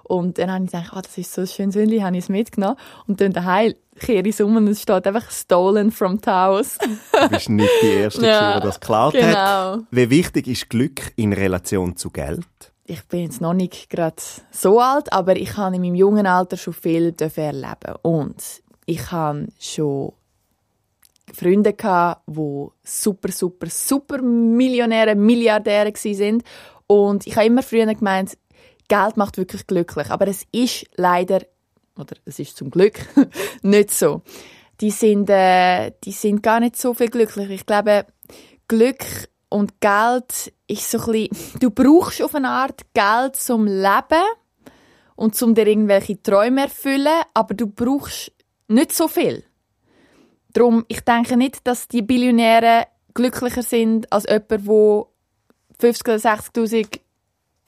Und 0.08 0.38
dann 0.38 0.50
habe 0.50 0.64
ich 0.64 0.70
gedacht, 0.70 0.92
oh, 0.96 1.00
das 1.02 1.16
ist 1.18 1.32
so 1.32 1.42
ein 1.42 1.46
schönes 1.46 1.76
Hündli, 1.76 2.00
habe 2.00 2.16
ich 2.16 2.24
es 2.24 2.28
mitgenommen. 2.30 2.76
Und 3.06 3.20
dann 3.20 3.32
daheim 3.32 3.74
kehre 3.98 4.26
ich 4.26 4.42
um 4.42 4.56
und 4.56 4.66
es 4.68 4.80
steht 4.80 5.06
einfach 5.06 5.30
«Stolen 5.30 5.90
from 5.90 6.20
Taos». 6.20 6.78
du 7.12 7.28
bist 7.28 7.50
nicht 7.50 7.70
die 7.82 7.88
Erste, 7.88 8.26
ja, 8.26 8.58
die 8.58 8.66
das 8.66 8.80
geklaut 8.80 9.12
genau. 9.12 9.36
hat. 9.36 9.80
Wie 9.90 10.08
wichtig 10.08 10.48
ist 10.48 10.70
Glück 10.70 11.12
in 11.16 11.34
Relation 11.34 11.96
zu 11.96 12.10
Geld? 12.10 12.46
Ich 12.86 13.04
bin 13.04 13.24
jetzt 13.24 13.42
noch 13.42 13.52
nicht 13.52 13.90
gerade 13.90 14.16
so 14.50 14.80
alt, 14.80 15.12
aber 15.12 15.36
ich 15.36 15.58
habe 15.58 15.76
in 15.76 15.82
meinem 15.82 15.94
jungen 15.94 16.26
Alter 16.26 16.56
schon 16.56 16.72
viel 16.72 17.14
erleben 17.18 17.94
Und 18.00 18.42
ich 18.86 19.12
habe 19.12 19.48
schon 19.60 20.14
Freunde 21.34 21.74
gehabt, 21.74 22.22
die 22.26 22.66
super, 22.82 23.30
super, 23.30 23.66
super 23.68 24.22
Millionäre, 24.22 25.14
Milliardäre 25.14 25.92
waren. 25.92 26.42
Und 26.86 27.26
ich 27.26 27.36
habe 27.36 27.46
immer 27.46 27.62
früher 27.62 27.84
gemeint, 27.94 28.38
Geld 28.88 29.16
macht 29.16 29.36
wirklich 29.36 29.66
glücklich. 29.66 30.10
Aber 30.10 30.26
es 30.26 30.44
ist 30.52 30.86
leider, 30.96 31.40
oder 31.96 32.16
es 32.24 32.38
ist 32.38 32.56
zum 32.56 32.70
Glück, 32.70 32.98
nicht 33.62 33.90
so. 33.90 34.22
Die 34.80 34.90
sind, 34.90 35.28
äh, 35.30 35.92
die 36.04 36.12
sind 36.12 36.42
gar 36.42 36.60
nicht 36.60 36.76
so 36.76 36.94
viel 36.94 37.08
glücklich. 37.08 37.50
Ich 37.50 37.66
glaube, 37.66 38.06
Glück 38.68 39.04
und 39.48 39.80
Geld 39.80 40.52
ist 40.66 40.90
so 40.90 40.98
ein 40.98 41.12
bisschen, 41.12 41.60
du 41.60 41.70
brauchst 41.70 42.22
auf 42.22 42.34
eine 42.34 42.50
Art 42.50 42.82
Geld 42.94 43.36
zum 43.36 43.66
Leben 43.66 44.24
und 45.16 45.34
zum 45.34 45.54
dir 45.54 45.66
irgendwelche 45.66 46.22
Träume 46.22 46.62
erfüllen, 46.62 47.22
aber 47.34 47.54
du 47.54 47.66
brauchst 47.66 48.32
nicht 48.68 48.92
so 48.92 49.08
viel. 49.08 49.44
Darum, 50.52 50.84
ich 50.88 51.00
denke 51.00 51.36
nicht, 51.36 51.66
dass 51.66 51.88
die 51.88 52.02
Billionäre 52.02 52.86
glücklicher 53.14 53.62
sind 53.62 54.10
als 54.12 54.24
jemand, 54.24 54.50
der 54.50 55.06
50 55.80 56.08
oder 56.08 56.16
60'000 56.16 57.00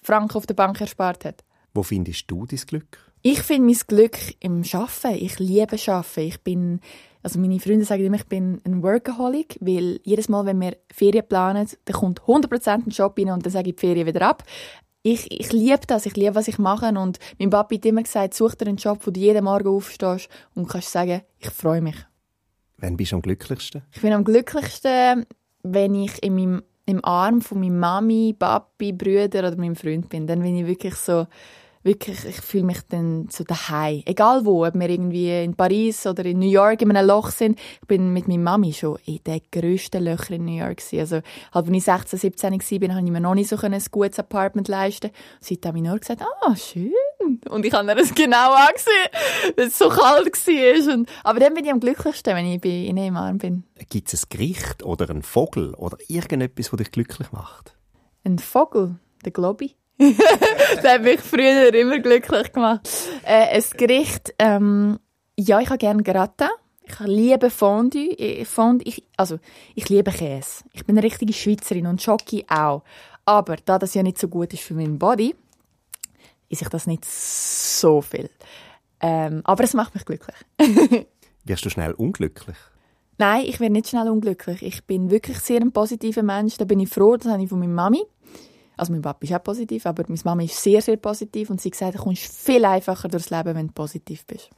Franken 0.02 0.36
auf 0.36 0.46
der 0.46 0.54
Bank 0.54 0.80
erspart 0.80 1.24
hat. 1.24 1.44
Wo 1.74 1.82
findest 1.82 2.30
du 2.30 2.46
dein 2.46 2.58
Glück? 2.60 2.98
Ich 3.22 3.42
finde 3.42 3.66
mein 3.66 3.80
Glück 3.86 4.16
im 4.40 4.64
Schaffen. 4.64 5.14
Ich 5.14 5.38
liebe 5.38 5.76
Schaffen. 5.76 6.24
Ich 6.24 6.40
bin, 6.40 6.80
also 7.22 7.38
meine 7.38 7.60
Freunde 7.60 7.84
sagen 7.84 8.04
immer, 8.04 8.16
ich 8.16 8.26
bin 8.26 8.60
ein 8.64 8.82
Workaholic, 8.82 9.58
weil 9.60 10.00
jedes 10.04 10.28
Mal, 10.28 10.46
wenn 10.46 10.60
wir 10.60 10.76
Ferien 10.90 11.28
planen, 11.28 11.68
dann 11.84 11.96
kommt 11.96 12.22
100% 12.22 12.86
ein 12.86 12.88
Job 12.88 13.18
rein 13.18 13.30
und 13.30 13.44
dann 13.44 13.52
sage 13.52 13.70
ich 13.70 13.76
die 13.76 13.80
Ferien 13.80 14.06
wieder 14.06 14.22
ab. 14.22 14.44
Ich, 15.02 15.30
ich 15.30 15.52
liebe 15.52 15.80
das, 15.86 16.06
ich 16.06 16.16
liebe, 16.16 16.34
was 16.34 16.48
ich 16.48 16.58
mache 16.58 16.88
und 16.88 17.18
mein 17.38 17.50
Papi 17.50 17.76
hat 17.76 17.86
immer 17.86 18.02
gesagt, 18.02 18.34
such 18.34 18.54
dir 18.54 18.66
einen 18.66 18.76
Job, 18.76 19.06
wo 19.06 19.10
du 19.10 19.20
jeden 19.20 19.44
Morgen 19.44 19.68
aufstehst 19.68 20.28
und 20.54 20.68
kannst 20.68 20.92
sagen, 20.92 21.22
ich 21.38 21.50
freue 21.50 21.80
mich. 21.80 21.96
Wann 22.78 22.96
bist 22.96 23.12
du 23.12 23.16
am 23.16 23.22
glücklichsten? 23.22 23.82
Ich 23.92 24.00
bin 24.00 24.12
am 24.12 24.24
glücklichsten, 24.24 25.26
wenn 25.62 25.94
ich 25.94 26.22
in 26.22 26.34
meinem 26.34 26.62
im 26.90 27.04
Arm 27.04 27.40
von 27.40 27.60
meiner 27.60 27.74
Mami, 27.74 28.34
Papi, 28.38 28.92
Brüder 28.92 29.40
oder 29.40 29.56
meinem 29.56 29.76
Freund 29.76 30.08
bin, 30.08 30.26
dann 30.26 30.40
bin 30.42 30.56
ich 30.56 30.66
wirklich 30.66 30.94
so 30.94 31.26
wirklich, 31.82 32.24
ich 32.24 32.40
fühle 32.40 32.64
mich 32.64 32.80
dann 32.88 33.28
so 33.30 33.44
daheim. 33.44 34.02
Egal 34.04 34.44
wo, 34.44 34.66
ob 34.66 34.74
wir 34.74 34.88
irgendwie 34.88 35.44
in 35.44 35.54
Paris 35.54 36.06
oder 36.06 36.24
in 36.24 36.38
New 36.38 36.50
York 36.50 36.82
in 36.82 36.94
einem 36.94 37.06
Loch 37.06 37.30
sind. 37.30 37.58
Ich 37.80 37.88
bin 37.88 38.12
mit 38.12 38.28
meiner 38.28 38.42
Mami 38.42 38.72
schon 38.72 38.98
in 39.06 39.22
den 39.24 39.40
grössten 39.50 40.04
Löchern 40.04 40.36
in 40.36 40.44
New 40.44 40.58
York 40.58 40.78
gewesen. 40.78 41.00
Also, 41.00 41.16
halt, 41.52 41.68
als 41.68 41.68
ich 41.70 41.84
16, 41.84 42.18
17 42.18 42.82
war, 42.82 42.94
habe 42.96 43.06
ich 43.06 43.12
mir 43.12 43.20
noch 43.20 43.34
nicht 43.34 43.48
so 43.48 43.56
ein 43.56 43.82
gutes 43.90 44.18
Apartment 44.18 44.68
leisten 44.68 45.10
Seitdem 45.40 45.68
habe 45.68 45.78
ich 45.78 45.84
nur 45.84 45.98
gesagt, 45.98 46.22
ah, 46.22 46.56
schön. 46.56 46.92
Und 47.48 47.64
ich 47.64 47.72
habe 47.72 47.84
mir 47.84 47.94
das 47.94 48.14
genau 48.14 48.52
angesehen, 48.52 49.56
weil 49.56 49.66
es 49.68 49.78
so 49.78 49.88
kalt 49.88 50.26
war. 50.26 50.94
Und, 50.94 51.08
aber 51.24 51.40
dann 51.40 51.54
bin 51.54 51.64
ich 51.64 51.70
am 51.70 51.80
glücklichsten, 51.80 52.34
wenn 52.34 52.46
ich 52.46 52.64
in 52.64 52.98
einem 52.98 53.38
bin. 53.38 53.64
Gibt 53.88 54.12
es 54.12 54.24
ein 54.24 54.26
Gericht 54.28 54.82
oder 54.82 55.08
einen 55.08 55.22
Vogel 55.22 55.74
oder 55.74 55.96
irgendetwas, 56.08 56.70
das 56.70 56.78
dich 56.78 56.92
glücklich 56.92 57.32
macht? 57.32 57.76
Ein 58.24 58.38
Vogel? 58.38 58.96
Der 59.24 59.32
Globi? 59.32 59.74
Das 60.00 60.84
hat 60.84 61.02
mich 61.02 61.20
früher 61.20 61.72
immer 61.74 61.98
glücklich 61.98 62.52
gemacht. 62.52 62.88
Äh, 63.22 63.56
ein 63.56 63.64
Gericht, 63.76 64.34
ähm, 64.38 64.98
ja, 65.38 65.60
ich 65.60 65.68
habe 65.68 65.78
gerne 65.78 66.02
Gratin. 66.02 66.48
Ich 66.82 66.98
liebe 67.00 67.50
Fondue. 67.50 68.44
Fondue 68.44 68.88
ich, 68.88 69.04
also, 69.16 69.38
ich 69.74 69.88
liebe 69.88 70.10
Käse. 70.10 70.64
Ich 70.72 70.84
bin 70.84 70.96
eine 70.96 71.06
richtige 71.06 71.32
Schweizerin 71.32 71.86
und 71.86 72.02
Schoki 72.02 72.44
auch. 72.48 72.82
Aber 73.24 73.56
da 73.56 73.78
das 73.78 73.94
ja 73.94 74.02
nicht 74.02 74.18
so 74.18 74.28
gut 74.28 74.52
ist 74.52 74.62
für 74.62 74.74
meinen 74.74 74.98
Body, 74.98 75.36
ist 76.48 76.62
ich 76.62 76.68
das 76.68 76.86
nicht 76.86 77.04
so 77.04 78.00
viel. 78.00 78.28
Ähm, 79.00 79.42
aber 79.44 79.64
es 79.64 79.74
macht 79.74 79.94
mich 79.94 80.04
glücklich. 80.04 80.36
Wirst 81.44 81.64
du 81.64 81.70
schnell 81.70 81.92
unglücklich? 81.92 82.56
Nein, 83.18 83.44
ich 83.46 83.60
werde 83.60 83.74
nicht 83.74 83.88
schnell 83.88 84.08
unglücklich. 84.08 84.62
Ich 84.62 84.84
bin 84.84 85.10
wirklich 85.10 85.38
sehr 85.38 85.60
ein 85.60 85.72
positiver 85.72 86.22
Mensch. 86.22 86.56
Da 86.56 86.64
bin 86.64 86.80
ich 86.80 86.88
froh, 86.88 87.16
das 87.16 87.30
habe 87.30 87.42
ich 87.42 87.48
von 87.48 87.60
meiner 87.60 87.72
Mami. 87.72 88.02
Also 88.80 88.94
mein 88.94 89.02
Papa 89.02 89.18
ist 89.26 89.34
auch 89.34 89.42
positiv, 89.42 89.84
aber 89.84 90.04
meine 90.08 90.18
Mama 90.24 90.42
ist 90.42 90.56
sehr, 90.56 90.80
sehr 90.80 90.96
positiv 90.96 91.50
und 91.50 91.60
sie 91.60 91.70
sagt, 91.74 91.96
du 91.96 91.98
kommst 91.98 92.22
viel 92.32 92.64
einfacher 92.64 93.08
durchs 93.08 93.28
Leben, 93.28 93.54
wenn 93.54 93.66
du 93.66 93.74
positiv 93.74 94.24
bist. 94.24 94.48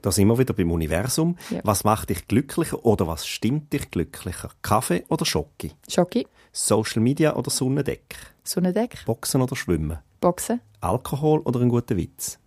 Da 0.00 0.10
sind 0.10 0.28
wir 0.28 0.38
wieder 0.38 0.54
beim 0.54 0.70
Universum. 0.70 1.36
Ja. 1.50 1.60
Was 1.62 1.84
macht 1.84 2.08
dich 2.08 2.26
glücklicher 2.26 2.82
oder 2.86 3.06
was 3.06 3.26
stimmt 3.26 3.70
dich 3.70 3.90
glücklicher? 3.90 4.48
Kaffee 4.62 5.04
oder 5.10 5.26
Schoki? 5.26 5.72
Schoki. 5.86 6.26
Social 6.52 7.02
Media 7.02 7.36
oder 7.36 7.50
Sonnendeck? 7.50 8.16
Sonnendeck. 8.44 9.04
Boxen 9.04 9.42
oder 9.42 9.54
Schwimmen? 9.54 9.98
Boxen. 10.22 10.62
Alkohol 10.80 11.40
oder 11.40 11.60
ein 11.60 11.68
guter 11.68 11.98
Witz? 11.98 12.38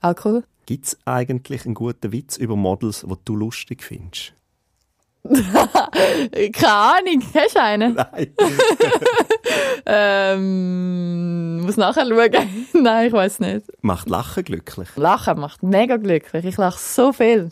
Alkohol. 0.00 0.44
Gibt 0.64 0.86
es 0.86 0.98
eigentlich 1.04 1.66
einen 1.66 1.74
guten 1.74 2.10
Witz 2.10 2.38
über 2.38 2.56
Models, 2.56 3.02
den 3.02 3.18
du 3.26 3.36
lustig 3.36 3.82
findest? 3.82 4.32
Keine 6.52 6.72
Ahnung, 6.72 7.22
hast 7.32 7.54
du 7.54 7.62
einen? 7.62 7.94
Nein. 7.94 8.34
ähm, 9.86 11.60
muss 11.60 11.76
nachher 11.76 12.06
schauen. 12.06 12.66
Nein, 12.82 13.06
ich 13.06 13.12
weiß 13.12 13.38
nicht. 13.40 13.66
Macht 13.82 14.08
Lachen 14.08 14.42
glücklich? 14.42 14.88
Lachen 14.96 15.38
macht 15.38 15.62
mega 15.62 15.96
glücklich. 15.96 16.44
Ich 16.44 16.56
lache 16.56 16.78
so 16.78 17.12
viel. 17.12 17.50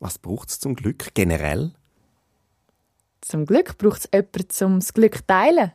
Was 0.00 0.18
braucht 0.18 0.48
es 0.48 0.60
zum 0.60 0.74
Glück 0.74 1.14
generell? 1.14 1.72
Zum 3.20 3.44
Glück 3.44 3.76
braucht 3.76 4.00
es 4.00 4.08
jemanden, 4.12 4.64
um 4.64 4.80
das 4.80 4.94
Glück 4.94 5.18
zu 5.18 5.26
teilen. 5.26 5.72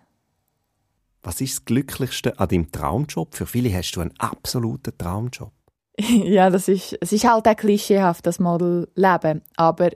Was 1.22 1.40
ist 1.40 1.54
das 1.58 1.66
Glücklichste 1.66 2.40
an 2.40 2.48
deinem 2.48 2.72
Traumjob? 2.72 3.36
Für 3.36 3.46
viele 3.46 3.74
hast 3.74 3.92
du 3.92 4.02
einen 4.02 4.14
absoluten 4.18 4.98
Traumjob. 4.98 5.52
ja, 6.00 6.50
das 6.50 6.68
ist, 6.68 6.98
es 7.00 7.12
ist 7.12 7.30
halt 7.30 7.48
auch 7.48 7.56
klischeehaft, 7.56 8.26
das 8.26 8.40
Modelleben. 8.40 9.44
Aber 9.56 9.90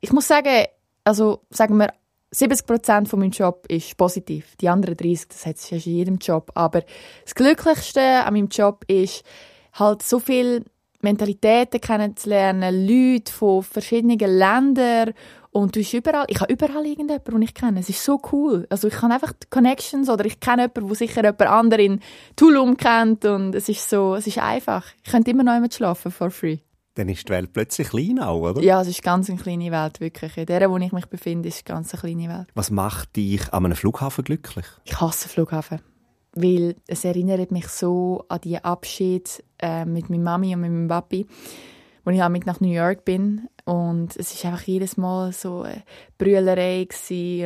ich 0.00 0.12
muss 0.12 0.28
sagen, 0.28 0.64
also 1.04 1.42
sagen 1.50 1.76
wir, 1.78 1.92
70 2.30 2.66
Prozent 2.66 3.08
von 3.08 3.20
meinem 3.20 3.30
Job 3.30 3.64
ist 3.68 3.96
positiv. 3.96 4.54
Die 4.56 4.68
anderen 4.68 4.96
30, 4.96 5.28
das 5.28 5.46
hat 5.46 5.56
es 5.56 5.72
in 5.72 5.78
jedem 5.78 6.18
Job. 6.18 6.50
Aber 6.54 6.82
das 7.24 7.34
Glücklichste 7.34 8.24
an 8.24 8.34
meinem 8.34 8.48
Job 8.48 8.84
ist 8.86 9.24
halt 9.72 10.02
so 10.02 10.18
viel 10.18 10.64
Mentalitäten 11.00 11.80
kennenzulernen, 11.80 12.86
Leute 12.86 13.32
von 13.32 13.62
verschiedenen 13.62 14.18
Ländern 14.18 15.14
und 15.50 15.74
du 15.74 15.80
bist 15.80 15.94
überall, 15.94 16.26
ich 16.28 16.40
habe 16.40 16.52
überall 16.52 16.84
irgendjemanden, 16.84 17.34
den 17.34 17.42
ich 17.42 17.54
kenne. 17.54 17.80
Es 17.80 17.88
ist 17.88 18.04
so 18.04 18.20
cool. 18.32 18.66
Also 18.68 18.88
ich 18.88 19.00
habe 19.00 19.14
einfach 19.14 19.32
Connections 19.48 20.08
oder 20.08 20.24
ich 20.24 20.40
kenne 20.40 20.62
jemanden, 20.62 20.88
der 20.88 20.96
sicher 20.96 21.22
jemand 21.22 21.42
anderen 21.42 21.84
in 21.84 22.00
Tulum 22.36 22.76
kennt 22.76 23.24
und 23.24 23.54
es 23.54 23.68
ist 23.68 23.88
so, 23.88 24.16
es 24.16 24.26
ist 24.26 24.38
einfach. 24.38 24.86
Ich 25.04 25.10
könnte 25.10 25.30
immer 25.30 25.44
noch 25.44 25.54
jemand 25.54 25.72
schlafen, 25.72 26.10
for 26.10 26.30
free. 26.30 26.58
Dann 26.98 27.08
ist 27.08 27.28
die 27.28 27.32
Welt 27.32 27.52
plötzlich 27.52 27.90
klein 27.90 28.18
auch, 28.18 28.40
oder? 28.40 28.60
Ja, 28.60 28.80
es 28.80 28.88
ist 28.88 29.04
ganz 29.04 29.30
eine 29.30 29.38
kleine 29.38 29.70
Welt, 29.70 30.00
wirklich. 30.00 30.36
In 30.36 30.46
der, 30.46 30.68
wo 30.68 30.78
ich 30.78 30.90
mich 30.90 31.06
befinde, 31.06 31.48
ist 31.48 31.64
eine 31.64 31.76
ganz 31.76 31.92
kleine 31.92 32.28
Welt. 32.28 32.48
Was 32.56 32.72
macht 32.72 33.14
dich 33.14 33.54
an 33.54 33.66
einem 33.66 33.76
Flughafen 33.76 34.24
glücklich? 34.24 34.66
Ich 34.82 35.00
hasse 35.00 35.28
Flughafen. 35.28 35.80
Weil 36.32 36.74
es 36.88 37.04
erinnert 37.04 37.52
mich 37.52 37.68
so 37.68 38.24
an 38.28 38.40
die 38.42 38.58
Abschied 38.58 39.44
äh, 39.60 39.84
mit 39.84 40.10
meiner 40.10 40.24
Mami 40.24 40.56
und 40.56 40.62
mit 40.62 40.72
meinem 40.72 40.88
Papi, 40.88 41.28
als 42.04 42.16
ich 42.16 42.28
mit 42.30 42.46
nach 42.46 42.60
New 42.60 42.72
York 42.72 43.04
bin. 43.04 43.48
Und 43.64 44.16
es 44.16 44.34
ist 44.34 44.44
einfach 44.44 44.62
jedes 44.62 44.96
Mal 44.96 45.30
so 45.30 45.62
eine 45.62 45.84
Brüllerei 46.18 46.88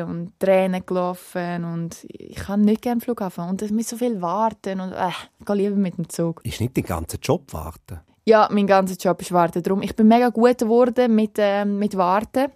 und 0.03 0.33
Tränen 0.39 0.87
gelaufen. 0.87 1.65
Und 1.65 2.07
ich 2.09 2.37
kann 2.37 2.63
nicht 2.63 2.81
gerne 2.81 3.03
Flughafen. 3.03 3.51
Und 3.51 3.61
es 3.61 3.71
muss 3.71 3.91
so 3.91 3.99
viel 3.99 4.23
warten. 4.23 4.81
Und 4.81 4.93
äh, 4.93 5.11
ich 5.11 5.45
gehe 5.45 5.57
lieber 5.57 5.77
mit 5.77 5.99
dem 5.99 6.09
Zug. 6.09 6.41
Ist 6.43 6.63
nicht 6.63 6.75
den 6.75 6.85
ganzen 6.85 7.21
Job 7.21 7.53
warten? 7.53 8.01
Ja, 8.25 8.49
mein 8.51 8.67
ganzer 8.67 8.97
Job 8.97 9.21
ist 9.21 9.33
Warten. 9.33 9.63
Darum, 9.63 9.83
ich 9.83 9.97
bin 9.97 10.07
mega 10.07 10.29
gut 10.29 10.59
geworden 10.59 11.15
mit, 11.15 11.39
äh, 11.39 11.65
mit 11.65 11.97
Warten. 11.97 12.53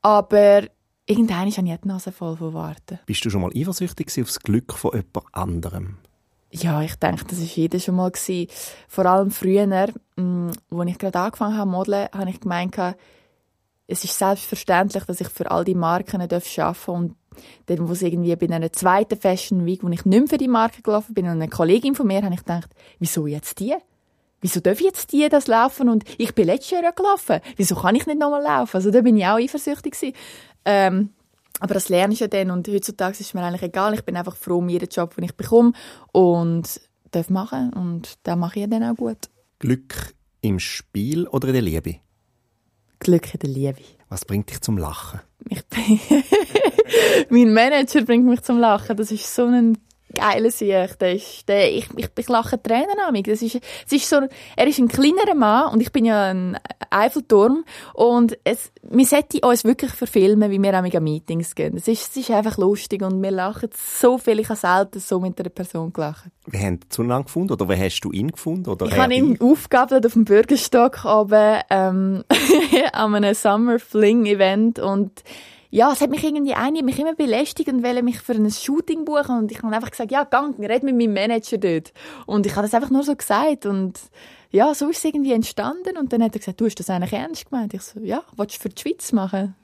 Aber 0.00 0.62
irgendwann 1.04 1.38
habe 1.38 1.48
ich 1.48 1.56
die 1.56 1.88
Nase 1.88 2.12
voll 2.12 2.36
von 2.36 2.54
Warten. 2.54 2.98
Bist 3.04 3.24
du 3.24 3.30
schon 3.30 3.42
mal 3.42 3.50
eifersüchtig 3.54 4.08
auf 4.20 4.28
das 4.28 4.40
Glück 4.40 4.72
von 4.72 4.92
jemand 4.92 5.26
anderem? 5.32 5.98
Ja, 6.50 6.80
ich 6.80 6.96
denke, 6.96 7.24
das 7.24 7.38
war 7.38 7.46
jeder 7.46 7.78
schon 7.78 7.96
mal. 7.96 8.10
Gewesen. 8.10 8.48
Vor 8.88 9.04
allem 9.04 9.30
früher, 9.30 9.66
mm, 9.66 10.50
als 10.70 10.90
ich 10.90 10.98
gerade 10.98 11.18
angefangen 11.18 11.58
habe 11.58 11.70
zu 11.70 11.76
modeln, 11.76 12.08
habe 12.12 12.30
ich 12.30 12.40
gemeint, 12.40 12.76
es 13.88 14.04
ist 14.04 14.18
selbstverständlich, 14.18 15.04
dass 15.04 15.20
ich 15.20 15.28
für 15.28 15.50
all 15.50 15.64
die 15.64 15.74
Marken 15.74 16.20
arbeiten 16.20 16.42
darf. 16.56 16.88
Und 16.88 17.14
dann, 17.66 17.86
wo 17.86 17.92
es 17.92 18.02
irgendwie 18.02 18.34
bei 18.34 18.46
einer 18.46 18.72
zweiten 18.72 19.18
Fashion 19.18 19.66
Week, 19.66 19.82
wo 19.82 19.88
ich 19.88 20.04
nicht 20.04 20.20
mehr 20.20 20.26
für 20.26 20.38
die 20.38 20.48
Marke 20.48 20.82
gelaufen 20.82 21.14
bin, 21.14 21.26
und 21.26 21.32
eine 21.32 21.48
Kollegin 21.48 21.94
von 21.94 22.06
mir, 22.06 22.22
habe 22.22 22.34
ich 22.34 22.40
gedacht, 22.40 22.70
wieso 22.98 23.26
jetzt 23.26 23.60
die? 23.60 23.76
Wieso 24.46 24.60
darf 24.60 24.80
jetzt 24.80 25.10
die 25.10 25.28
das 25.28 25.48
laufen 25.48 25.88
und 25.88 26.04
ich 26.18 26.32
bin 26.32 26.46
letztes 26.46 26.70
Jahr 26.70 26.92
gelaufen, 26.92 27.40
wieso 27.56 27.74
kann 27.74 27.96
ich 27.96 28.06
nicht 28.06 28.20
nochmal 28.20 28.42
laufen? 28.42 28.76
Also 28.76 28.92
da 28.92 29.00
bin 29.00 29.16
ich 29.16 29.26
auch 29.26 29.38
eifersüchtig 29.38 30.14
Ähm, 30.64 31.10
aber 31.58 31.74
das 31.74 31.88
lerne 31.88 32.12
ich 32.14 32.20
ja 32.20 32.28
dann 32.28 32.52
und 32.52 32.68
heutzutage 32.68 33.18
ist 33.18 33.34
mir 33.34 33.42
eigentlich 33.42 33.62
egal, 33.62 33.94
ich 33.94 34.04
bin 34.04 34.16
einfach 34.16 34.36
froh 34.36 34.58
um 34.58 34.68
jeden 34.68 34.88
Job, 34.88 35.16
den 35.16 35.24
ich 35.24 35.34
bekomme 35.34 35.72
und 36.12 36.80
darf 37.10 37.28
machen 37.28 37.72
und 37.72 38.18
da 38.22 38.36
mache 38.36 38.60
ich 38.60 38.60
ja 38.62 38.66
dann 38.68 38.84
auch 38.84 38.96
gut. 38.96 39.18
Glück 39.58 40.14
im 40.42 40.60
Spiel 40.60 41.26
oder 41.26 41.48
in 41.48 41.54
der 41.54 41.62
Liebe? 41.62 41.96
Glück 43.00 43.34
in 43.34 43.40
der 43.40 43.50
Liebe. 43.50 43.82
Was 44.08 44.24
bringt 44.24 44.50
dich 44.50 44.60
zum 44.60 44.78
Lachen? 44.78 45.20
Ich 45.48 45.64
mein 47.30 47.52
Manager 47.52 48.02
bringt 48.02 48.26
mich 48.26 48.42
zum 48.42 48.58
Lachen. 48.58 48.96
Das 48.96 49.10
ist 49.10 49.34
so 49.34 49.46
ein 49.46 49.78
geiler 50.14 50.50
Sieg. 50.50 50.98
Der 50.98 51.14
ist, 51.14 51.48
der, 51.48 51.72
ich, 51.72 51.88
ich, 51.96 52.08
ich 52.16 52.28
lache 52.28 52.60
Tränen 52.62 52.98
an 53.04 53.12
mich. 53.12 53.24
Das 53.24 53.42
ist, 53.42 53.56
es 53.86 53.92
ist 53.92 54.08
so, 54.08 54.20
er 54.56 54.66
ist 54.66 54.78
ein 54.78 54.88
kleinerer 54.88 55.34
Mann 55.34 55.72
und 55.72 55.80
ich 55.80 55.92
bin 55.92 56.04
ja 56.04 56.30
ein 56.30 56.58
Eiffelturm 56.90 57.64
und 57.94 58.38
es, 58.44 58.72
wir 58.82 59.06
sollten 59.06 59.44
uns 59.44 59.64
wirklich 59.64 59.92
verfilmen, 59.92 60.50
wie 60.50 60.62
wir 60.62 60.74
an 60.74 61.04
Meetings 61.04 61.54
gehen. 61.54 61.76
Es 61.76 61.88
ist, 61.88 62.10
es 62.10 62.16
ist 62.16 62.30
einfach 62.30 62.58
lustig 62.58 63.02
und 63.02 63.22
wir 63.22 63.30
lachen 63.30 63.70
so 63.74 64.18
viel. 64.18 64.40
Ich 64.40 64.48
habe 64.48 64.58
selten 64.58 65.00
so 65.00 65.20
mit 65.20 65.38
einer 65.38 65.50
Person 65.50 65.92
gelacht. 65.92 66.30
Wie 66.46 66.58
haben 66.58 66.80
zueinander 66.88 67.24
gefunden 67.24 67.52
oder 67.52 67.68
wie 67.68 67.76
hast 67.76 68.00
du 68.00 68.12
ihn 68.12 68.30
gefunden? 68.30 68.70
Oder 68.70 68.86
ich 68.86 68.96
habe 68.96 69.14
ihn 69.14 69.38
aufgegabelt 69.40 70.06
auf 70.06 70.12
dem 70.12 70.24
Bürgerstock 70.24 71.04
oben 71.04 71.60
ähm, 71.70 72.24
an 72.92 73.14
einem 73.14 73.34
Summer 73.34 73.78
Fling 73.78 74.26
Event 74.26 74.78
und 74.78 75.22
ja, 75.76 75.92
es 75.92 76.00
hat 76.00 76.08
mich 76.08 76.24
irgendwie 76.24 76.54
eine 76.54 76.82
mich 76.82 76.98
immer 76.98 77.14
belästigt 77.14 77.68
und 77.68 77.84
wollte 77.84 78.02
mich 78.02 78.18
für 78.20 78.32
ein 78.32 78.50
Shooting 78.50 79.04
buchen 79.04 79.36
und 79.36 79.52
ich 79.52 79.62
habe 79.62 79.74
einfach 79.74 79.90
gesagt, 79.90 80.10
ja, 80.10 80.24
gang, 80.24 80.58
red 80.58 80.82
mit 80.82 80.96
meinem 80.96 81.12
Manager 81.12 81.58
dort. 81.58 81.92
Und 82.24 82.46
ich 82.46 82.56
habe 82.56 82.66
das 82.66 82.72
einfach 82.72 82.88
nur 82.88 83.02
so 83.02 83.14
gesagt 83.14 83.66
und 83.66 84.00
ja, 84.50 84.72
so 84.74 84.88
ist 84.88 84.98
es 84.98 85.04
irgendwie 85.04 85.32
entstanden 85.32 85.98
und 85.98 86.14
dann 86.14 86.22
hat 86.22 86.34
er 86.34 86.38
gesagt, 86.38 86.62
du 86.62 86.64
hast 86.64 86.76
das 86.76 86.88
eigentlich 86.88 87.12
ernst 87.12 87.50
gemeint? 87.50 87.74
Ich 87.74 87.82
so, 87.82 88.00
ja, 88.00 88.22
willst 88.38 88.56
du 88.56 88.60
für 88.62 88.68
die 88.70 88.80
Schweiz 88.80 89.12
machen? 89.12 89.54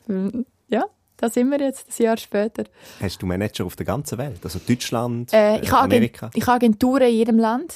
Ja, 0.68 0.84
da 1.16 1.30
sind 1.30 1.48
wir 1.48 1.58
jetzt, 1.60 1.88
ein 1.88 2.04
Jahr 2.04 2.18
später. 2.18 2.64
Hast 3.00 3.22
du 3.22 3.24
Manager 3.24 3.64
auf 3.64 3.76
der 3.76 3.86
ganzen 3.86 4.18
Welt? 4.18 4.40
Also 4.44 4.58
Deutschland, 4.58 5.32
äh, 5.32 5.60
ich 5.60 5.72
Amerika? 5.72 6.30
ich 6.34 6.46
habe 6.46 6.56
Agenturen 6.56 7.08
in 7.08 7.14
jedem 7.14 7.38
Land. 7.38 7.74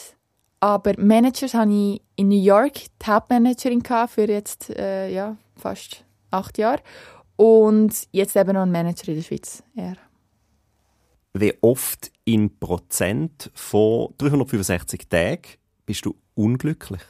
Aber 0.61 0.93
Managers 0.99 1.55
habe 1.55 1.73
ich 1.73 2.03
in 2.17 2.29
New 2.29 2.43
York 2.43 2.75
die 2.75 3.07
Hauptmanagerin 3.07 3.83
für 4.09 4.29
jetzt 4.29 4.69
äh, 4.71 5.11
ja, 5.11 5.37
fast 5.57 6.05
acht 6.31 6.59
Jahre. 6.59 6.83
Und 7.37 8.09
jetzt 8.13 8.37
eben 8.37 8.53
noch 8.53 8.63
ein 8.63 8.73
Manager 8.73 9.09
in 9.09 9.17
der 9.17 9.23
Schweiz. 9.23 9.63
Ja. 9.75 9.95
Wie 11.35 11.55
oft 11.61 12.11
in 12.25 12.59
Prozent 12.59 13.51
von 13.55 14.15
365 14.19 15.09
Tagen 15.09 15.43
bist 15.85 16.07
du 16.07 16.17
unglücklich? 16.35 17.03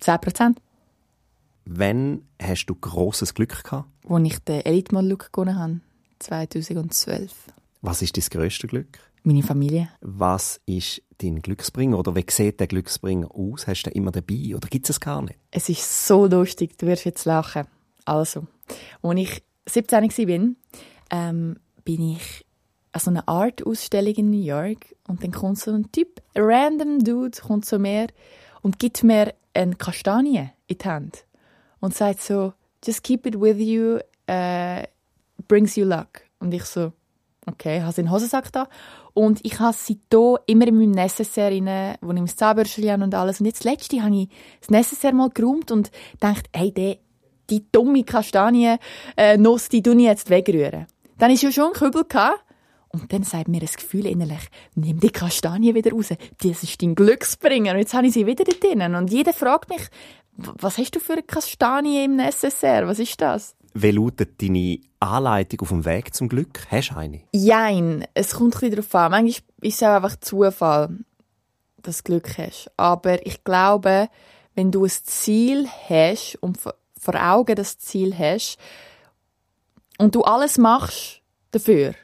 10 0.00 0.20
Prozent. 0.20 0.60
Wann 1.66 2.22
hast 2.40 2.66
du 2.66 2.74
großes 2.74 3.34
Glück 3.34 3.64
gehabt? 3.64 3.88
Als 4.08 4.26
ich 4.26 4.38
den 4.40 4.64
Elite 4.64 4.94
Model 4.94 5.10
Look 5.10 5.32
gewonnen 5.32 5.58
habe, 5.58 5.80
2012. 6.20 7.32
Was 7.82 8.02
ist 8.02 8.16
dein 8.16 8.24
grösstes 8.30 8.68
Glück? 8.68 8.98
Meine 9.22 9.42
Familie. 9.42 9.90
Was 10.00 10.60
ist 10.64 11.02
dein 11.18 11.42
Glücksbringer 11.42 11.98
oder 11.98 12.16
wie 12.16 12.24
sieht 12.28 12.60
der 12.60 12.66
Glücksbringer 12.66 13.30
aus? 13.34 13.66
Hast 13.66 13.82
du 13.82 13.90
den 13.90 13.96
immer 13.98 14.10
dabei 14.10 14.56
oder 14.56 14.68
gibt 14.68 14.86
es 14.86 14.96
es 14.96 15.00
gar 15.00 15.20
nicht? 15.20 15.38
Es 15.50 15.68
ist 15.68 16.06
so 16.06 16.26
lustig, 16.26 16.78
du 16.78 16.86
wirst 16.86 17.04
jetzt 17.04 17.26
lachen. 17.26 17.66
Also, 18.10 18.48
als 19.02 19.18
ich 19.20 19.42
17 19.66 20.02
war, 20.02 20.54
ähm, 21.12 21.56
bin 21.84 22.16
ich 22.16 22.44
an 22.90 23.00
so 23.00 23.10
einer 23.10 23.28
Art-Ausstellung 23.28 24.14
in 24.14 24.30
New 24.30 24.42
York 24.42 24.96
und 25.06 25.22
dann 25.22 25.30
kommt 25.30 25.60
so 25.60 25.70
ein 25.70 25.92
Typ, 25.92 26.20
ein 26.34 26.42
random 26.42 26.98
Dude, 27.04 27.38
kommt 27.40 27.66
zu 27.66 27.78
mir 27.78 28.08
und 28.62 28.80
gibt 28.80 29.04
mir 29.04 29.32
eine 29.54 29.76
Kastanie 29.76 30.50
in 30.66 30.78
die 30.78 30.88
Hand 30.88 31.24
und 31.78 31.94
sagt 31.94 32.20
so, 32.20 32.52
just 32.84 33.04
keep 33.04 33.26
it 33.26 33.40
with 33.40 33.58
you, 33.58 34.00
uh, 34.28 34.82
brings 35.46 35.76
you 35.76 35.84
luck. 35.84 36.22
Und 36.40 36.52
ich 36.52 36.64
so, 36.64 36.92
okay, 37.46 37.80
habe 37.80 37.92
seinen 37.92 38.10
Hosensack 38.10 38.50
da 38.50 38.68
und 39.14 39.44
ich 39.44 39.60
habe 39.60 39.76
sie 39.76 40.00
hier 40.10 40.40
immer 40.46 40.66
in 40.66 40.78
meinem 40.78 40.90
Necessaire 40.90 41.54
rein, 41.54 41.96
wo 42.00 42.10
ich 42.10 42.18
mein 42.18 42.26
Zahnbürstchen 42.26 43.04
und 43.04 43.14
alles. 43.14 43.38
Und 43.38 43.46
jetzt 43.46 43.62
letzte 43.62 44.02
habe 44.02 44.16
ich 44.16 44.28
das 44.58 44.70
Necessaire 44.70 45.14
mal 45.14 45.30
geräumt 45.30 45.70
und 45.70 45.92
dachte, 46.18 46.50
hey, 46.52 46.72
die, 46.72 46.98
die 47.50 47.64
dumme 47.70 48.04
Kastanie, 48.04 48.76
äh, 49.16 49.38
die 49.38 49.78
ich 49.78 49.84
jetzt 49.84 50.30
wegrühren. 50.30 50.86
Dann 51.18 51.30
ist 51.30 51.42
ja 51.42 51.52
schon 51.52 51.68
ein 51.68 51.72
Kübel 51.72 52.04
gehabt. 52.04 52.44
Und 52.92 53.12
dann 53.12 53.22
sagt 53.22 53.46
mir 53.46 53.60
das 53.60 53.76
Gefühl 53.76 54.06
innerlich, 54.06 54.48
nimm 54.74 54.98
die 54.98 55.10
Kastanie 55.10 55.74
wieder 55.76 55.92
raus. 55.92 56.08
Das 56.42 56.62
ist 56.62 56.82
dein 56.82 56.96
Glücksbringer. 56.96 57.72
Und 57.72 57.78
jetzt 57.78 57.94
habe 57.94 58.08
ich 58.08 58.14
sie 58.14 58.26
wieder 58.26 58.42
drinnen. 58.42 58.96
Und 58.96 59.12
jeder 59.12 59.32
fragt 59.32 59.68
mich, 59.68 59.82
was 60.36 60.76
hast 60.76 60.96
du 60.96 61.00
für 61.00 61.12
eine 61.12 61.22
Kastanie 61.22 62.04
im 62.04 62.16
Necessaire? 62.16 62.88
Was 62.88 62.98
ist 62.98 63.20
das? 63.20 63.54
Wie 63.74 63.92
lautet 63.92 64.42
deine 64.42 64.80
Anleitung 64.98 65.60
auf 65.60 65.68
dem 65.68 65.84
Weg 65.84 66.14
zum 66.14 66.28
Glück? 66.28 66.66
Hast 66.68 66.90
du 66.90 66.96
eine? 66.96 67.20
Jein, 67.32 68.04
es 68.14 68.34
kommt 68.34 68.56
ein 68.56 68.60
bisschen 68.60 68.70
darauf 68.76 68.94
an. 68.96 69.10
Manchmal 69.12 69.48
ist 69.60 69.74
es 69.76 69.82
einfach 69.82 70.16
Zufall, 70.16 70.98
dass 71.82 72.02
du 72.02 72.04
Glück 72.04 72.38
hast. 72.38 72.72
Aber 72.76 73.24
ich 73.24 73.44
glaube, 73.44 74.08
wenn 74.54 74.72
du 74.72 74.84
ein 74.84 74.90
Ziel 74.90 75.68
hast 75.88 76.36
und 76.40 76.58
vor 77.00 77.14
Augen 77.14 77.56
das 77.56 77.78
Ziel 77.78 78.16
hast 78.16 78.58
und 79.98 80.14
du 80.14 80.22
alles 80.22 80.58
machst 80.58 81.22
dafür 81.50 81.94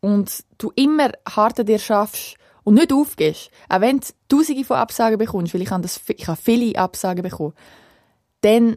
und 0.00 0.44
du 0.58 0.72
immer 0.76 1.10
hart 1.28 1.60
an 1.60 1.66
dir 1.66 1.78
schaffst 1.78 2.36
und 2.64 2.74
nicht 2.74 2.92
aufgehst, 2.92 3.50
auch 3.68 3.80
wenn 3.80 4.00
du 4.00 4.06
tausende 4.28 4.64
von 4.64 4.76
Absagen 4.76 5.18
bekommst, 5.18 5.54
weil 5.54 5.62
ich 5.62 5.70
habe, 5.70 5.82
das, 5.82 6.00
ich 6.06 6.28
habe 6.28 6.40
viele 6.40 6.78
Absagen 6.78 7.22
bekommen, 7.22 7.54
dann 8.42 8.76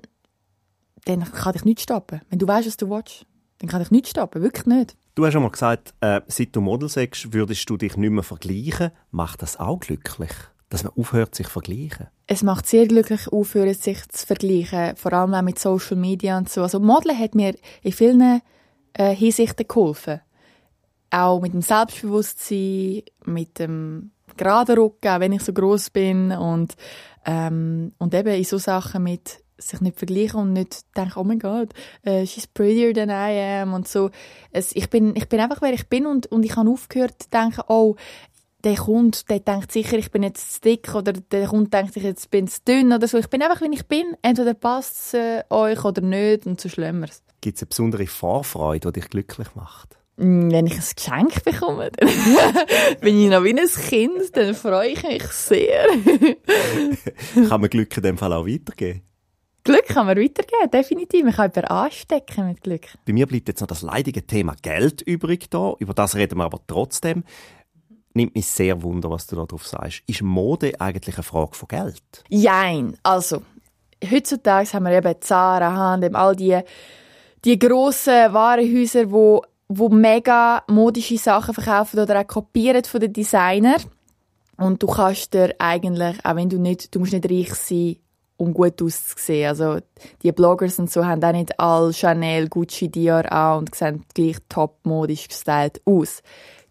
dann 1.06 1.24
kann 1.24 1.54
dich 1.54 1.66
nichts 1.66 1.84
stoppen. 1.84 2.22
Wenn 2.30 2.40
du 2.40 2.48
weißt, 2.48 2.68
was 2.68 2.78
du 2.78 2.90
willst, 2.90 3.26
dann 3.60 3.70
kann 3.70 3.82
dich 3.82 3.92
nichts 3.92 4.12
stoppen. 4.12 4.42
Wirklich 4.42 4.66
nicht. 4.66 4.96
Du 5.16 5.26
hast 5.26 5.34
schon 5.34 5.44
mal 5.44 5.52
gesagt, 5.52 5.94
äh, 6.02 6.22
seit 6.28 6.56
du 6.56 6.62
Model 6.62 6.90
sagst, 6.90 7.34
würdest 7.34 7.70
du 7.70 7.78
dich 7.78 7.98
nicht 7.98 8.12
mehr 8.12 8.24
vergleichen. 8.24 8.92
Macht 9.10 9.42
das 9.42 9.58
auch 9.58 9.80
glücklich? 9.80 10.32
Dass 10.72 10.86
man 10.86 10.94
aufhört, 10.98 11.36
sich 11.36 11.48
zu 11.48 11.52
vergleichen? 11.52 12.08
Es 12.28 12.44
macht 12.44 12.66
sehr 12.66 12.88
glücklich, 12.88 13.28
aufhören, 13.28 13.74
sich 13.74 14.08
zu 14.08 14.26
vergleichen. 14.26 14.96
Vor 14.96 15.12
allem 15.12 15.34
auch 15.34 15.42
mit 15.42 15.60
Social 15.60 15.98
Media 15.98 16.38
und 16.38 16.50
so. 16.50 16.64
Also 16.64 16.80
Modeln 16.80 17.20
hat 17.20 17.36
mir 17.36 17.56
in 17.84 17.92
vielen 17.92 18.42
äh, 18.94 19.14
Hinsichten 19.14 19.68
geholfen. 19.68 20.22
Auch 21.10 21.42
mit 21.42 21.54
dem 21.54 21.62
Selbstbewusstsein, 21.62 23.04
mit 23.26 23.60
dem 23.60 24.12
geraden 24.38 24.80
Rücken, 24.80 25.10
auch 25.10 25.20
wenn 25.20 25.34
ich 25.34 25.44
so 25.44 25.52
groß 25.52 25.90
bin 25.90 26.32
und, 26.32 26.76
ähm, 27.26 27.92
und 27.98 28.14
eben 28.14 28.34
in 28.34 28.46
so 28.46 28.58
Sachen 28.58 29.04
mit 29.04 29.42
sich 29.62 29.82
nicht 29.82 29.98
vergleichen 29.98 30.40
und 30.40 30.54
nicht 30.54 30.86
denken, 30.96 31.20
oh 31.20 31.24
mein 31.24 31.40
Gott, 31.40 31.74
uh, 32.08 32.26
she's 32.26 32.48
prettier 32.48 32.94
than 32.94 33.10
I 33.10 33.62
am 33.62 33.74
und 33.74 33.88
so. 33.88 34.10
Es, 34.52 34.76
ich, 34.76 34.90
bin, 34.90 35.16
ich 35.16 35.30
bin 35.30 35.40
einfach, 35.40 35.62
wer 35.62 35.74
ich 35.74 35.88
bin 35.88 36.06
und, 36.06 36.28
und 36.28 36.44
ich 36.44 36.56
habe 36.56 36.70
aufgehört 36.70 37.24
zu 37.24 37.30
denken, 37.30 37.62
oh, 37.68 37.96
der 38.64 38.76
Kunde, 38.76 39.18
der 39.30 39.40
denkt 39.40 39.72
sicher, 39.72 39.98
ich 39.98 40.12
bin 40.12 40.24
jetzt 40.24 40.54
zu 40.54 40.62
dick 40.62 40.94
oder 40.96 41.14
der 41.14 41.48
Kunde 41.48 41.70
denkt, 41.70 41.96
ich 41.96 42.04
jetzt 42.04 42.30
bin 42.32 42.48
zu 42.48 42.60
dünn 42.68 42.94
oder 42.94 43.08
so. 43.08 43.18
Ich 43.18 43.30
bin 43.30 43.42
einfach, 43.42 43.62
wie 43.62 43.74
ich 43.74 43.88
bin. 43.88 44.16
Entweder 44.22 44.54
passt 44.54 44.96
es 44.96 45.14
äh, 45.14 45.44
euch 45.50 45.84
oder 45.84 46.02
nicht 46.02 46.46
und 46.46 46.60
so 46.60 46.70
Schlimmeres. 46.70 47.24
Gibt 47.42 47.58
es 47.58 47.64
eine 47.64 47.70
besondere 47.70 48.08
Vorfreude, 48.08 48.92
die 48.92 49.00
dich 49.00 49.10
glücklich 49.10 49.48
macht? 49.56 49.98
Mm, 50.18 50.52
wenn 50.52 50.68
ich 50.68 50.74
ein 50.74 50.96
Geschenk 50.96 51.44
bekomme, 51.44 51.92
dann 51.92 52.10
bin 53.02 53.20
ich 53.20 53.30
noch 53.30 53.44
wie 53.44 53.58
ein 53.58 53.68
Kind, 53.68 54.36
dann 54.36 54.54
freue 54.54 54.90
ich 54.90 55.04
mich 55.04 55.24
sehr. 55.24 55.86
Kann 57.50 57.62
man 57.62 57.70
Glück 57.70 57.96
in 57.98 58.04
dem 58.04 58.18
Fall 58.18 58.34
auch 58.34 58.46
weitergeben? 58.46 59.02
Glück 59.64 59.86
kann 59.90 60.08
man 60.08 60.18
weitergeben, 60.18 60.72
definitiv. 60.74 61.24
Man 61.24 61.34
kann 61.34 61.52
jemanden 61.54 61.72
anstecken 61.72 62.48
mit 62.48 62.62
Glück. 62.62 62.88
Bei 63.06 63.14
mir 63.14 63.28
bleibt 63.28 63.48
jetzt 63.48 63.62
noch 63.62 63.68
das 63.68 63.84
leidige 63.84 64.26
Thema 64.26 64.56
Geld 64.60 65.04
übrig 65.04 65.52
da. 65.52 65.76
Über 65.78 65.94
das 65.94 66.16
reden 66.16 66.40
wir 66.40 66.46
aber 66.46 66.62
trotzdem. 66.66 67.24
Nimmt 68.14 68.36
mich 68.36 68.48
sehr 68.48 68.82
wunder, 68.84 69.10
was 69.10 69.28
du 69.28 69.36
darauf 69.36 69.66
sagst. 69.66 70.04
Ist 70.08 70.22
Mode 70.22 70.80
eigentlich 70.80 71.16
eine 71.16 71.24
Frage 71.24 71.56
von 71.56 71.68
Geld? 71.68 72.04
Jein. 72.30 72.98
Also, 73.04 73.42
heutzutage 74.10 74.74
haben 74.74 74.86
wir 74.86 74.92
eben 74.92 75.16
Zara, 75.22 75.74
H&M, 75.74 76.16
all 76.16 76.36
die, 76.36 76.60
die 77.46 77.58
grossen 77.58 78.34
Warenhäuser, 78.34 79.12
wo, 79.12 79.44
wo 79.70 79.90
mega 79.90 80.64
modische 80.68 81.18
Sachen 81.18 81.54
verkaufen 81.54 82.00
oder 82.00 82.20
auch 82.20 82.28
kopieren 82.28 82.84
von 82.84 83.00
den 83.00 83.14
Designern. 83.14 83.82
Und 84.58 84.84
du 84.84 84.88
kannst 84.88 85.34
dir 85.34 85.56
eigentlich, 85.58 86.24
auch 86.24 86.36
wenn 86.36 86.50
du 86.50 86.60
nicht, 86.60 86.94
du 86.94 87.00
musst 87.00 87.14
nicht 87.14 87.30
reich 87.30 87.56
sein, 87.56 87.96
um 88.42 88.54
gut 88.54 88.82
auszusehen. 88.82 89.48
Also 89.48 89.78
die 90.24 90.32
Bloggers 90.32 90.80
und 90.80 90.92
so 90.92 91.06
haben 91.06 91.24
auch 91.24 91.32
nicht 91.32 91.60
all 91.60 91.94
Chanel, 91.94 92.50
Gucci, 92.50 92.90
Dior 92.90 93.32
an 93.32 93.60
und 93.60 93.76
sehen 93.76 94.04
gleich 94.14 94.38
topmodisch 94.50 95.28
gestylt 95.28 95.82
aus. 95.86 96.22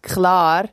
Klar, 0.01 0.69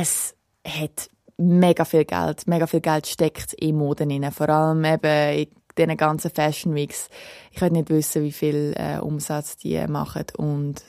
es 0.00 0.34
hat 0.66 1.10
mega 1.38 1.84
viel 1.84 2.04
Geld, 2.04 2.46
mega 2.46 2.66
viel 2.66 2.80
Geld 2.80 3.06
steckt 3.06 3.52
in 3.54 3.76
Moden 3.76 4.10
rein, 4.10 4.32
vor 4.32 4.48
allem 4.48 4.84
eben 4.84 5.38
in 5.38 5.46
diesen 5.76 5.96
ganzen 5.96 6.30
Fashion 6.30 6.74
Weeks. 6.74 7.08
Ich 7.50 7.60
will 7.60 7.70
nicht 7.70 7.90
wissen, 7.90 8.22
wie 8.22 8.32
viel 8.32 8.74
äh, 8.76 8.98
Umsatz 8.98 9.56
die 9.56 9.86
machen 9.86 10.24
und 10.36 10.82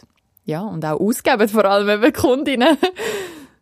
ja, 0.46 0.62
und 0.62 0.86
auch 0.86 1.00
ausgeben, 1.00 1.48
vor 1.50 1.66
allem 1.66 1.90
eben 1.90 2.14
Kundinnen. 2.14 2.78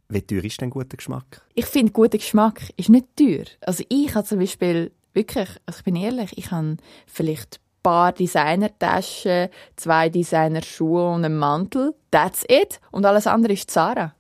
Wie 0.08 0.22
teuer 0.22 0.44
ist 0.44 0.62
denn 0.62 0.70
guter 0.70 0.98
Geschmack? 0.98 1.42
Ich 1.56 1.66
finde, 1.66 1.92
guter 1.92 2.20
Geschmack 2.20 2.62
ist 2.78 2.90
nicht 2.90 3.08
teuer. 3.16 3.46
Also 3.62 3.84
ich 3.90 4.14
habe 4.14 4.24
zum 4.24 4.38
Beispiel 4.38 4.92
Wirklich, 5.16 5.48
also 5.66 5.80
ich 5.80 5.86
bin 5.86 5.96
ehrlich, 5.96 6.38
ich 6.38 6.52
habe 6.52 6.76
vielleicht 7.08 7.56
ein 7.56 7.84
paar 7.84 8.12
Designertaschen, 8.12 9.48
zwei 9.78 10.10
Designerschuhe 10.10 11.10
und 11.10 11.24
einen 11.24 11.38
Mantel. 11.38 11.96
That's 12.12 12.44
it. 12.50 12.82
Und 12.92 13.06
alles 13.06 13.26
andere 13.26 13.54
ist 13.54 13.72
Zara. 13.72 14.14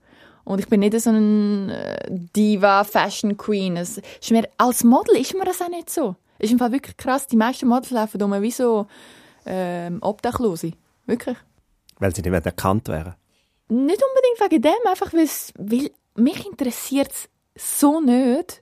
Und 0.45 0.59
ich 0.59 0.67
bin 0.67 0.79
nicht 0.79 0.99
so 0.99 1.09
eine 1.09 1.75
äh, 1.75 2.07
Diva, 2.09 2.83
Fashion 2.83 3.35
Queen. 3.35 3.77
Es 3.77 3.97
ist 3.97 4.31
mir, 4.31 4.47
als 4.57 4.83
Model 4.83 5.17
ist 5.17 5.33
mir 5.33 5.43
das 5.43 5.61
auch 5.61 5.69
nicht 5.69 5.89
so. 5.89 6.15
Es 6.37 6.45
ist 6.45 6.53
im 6.53 6.59
Fall 6.59 6.71
wirklich 6.71 6.95
krass. 6.97 7.27
Die 7.27 7.35
meisten 7.35 7.67
Models 7.67 7.91
laufen 7.91 8.21
um 8.21 8.41
wie 8.41 8.51
so 8.51 8.87
ähm, 9.45 9.97
Obdachlose. 10.01 10.73
Wirklich. 11.07 11.37
Weil 11.99 12.13
sie 12.15 12.21
nicht 12.21 12.31
mehr 12.31 12.45
erkannt 12.45 12.87
wären? 12.87 13.15
Nicht 13.67 14.01
unbedingt 14.03 14.51
wegen 14.51 14.61
dem, 14.61 14.87
einfach 14.89 15.11
weil 15.13 15.89
mich 16.15 16.45
interessiert 16.45 17.11
es 17.11 17.79
so 17.81 17.99
nicht, 17.99 18.61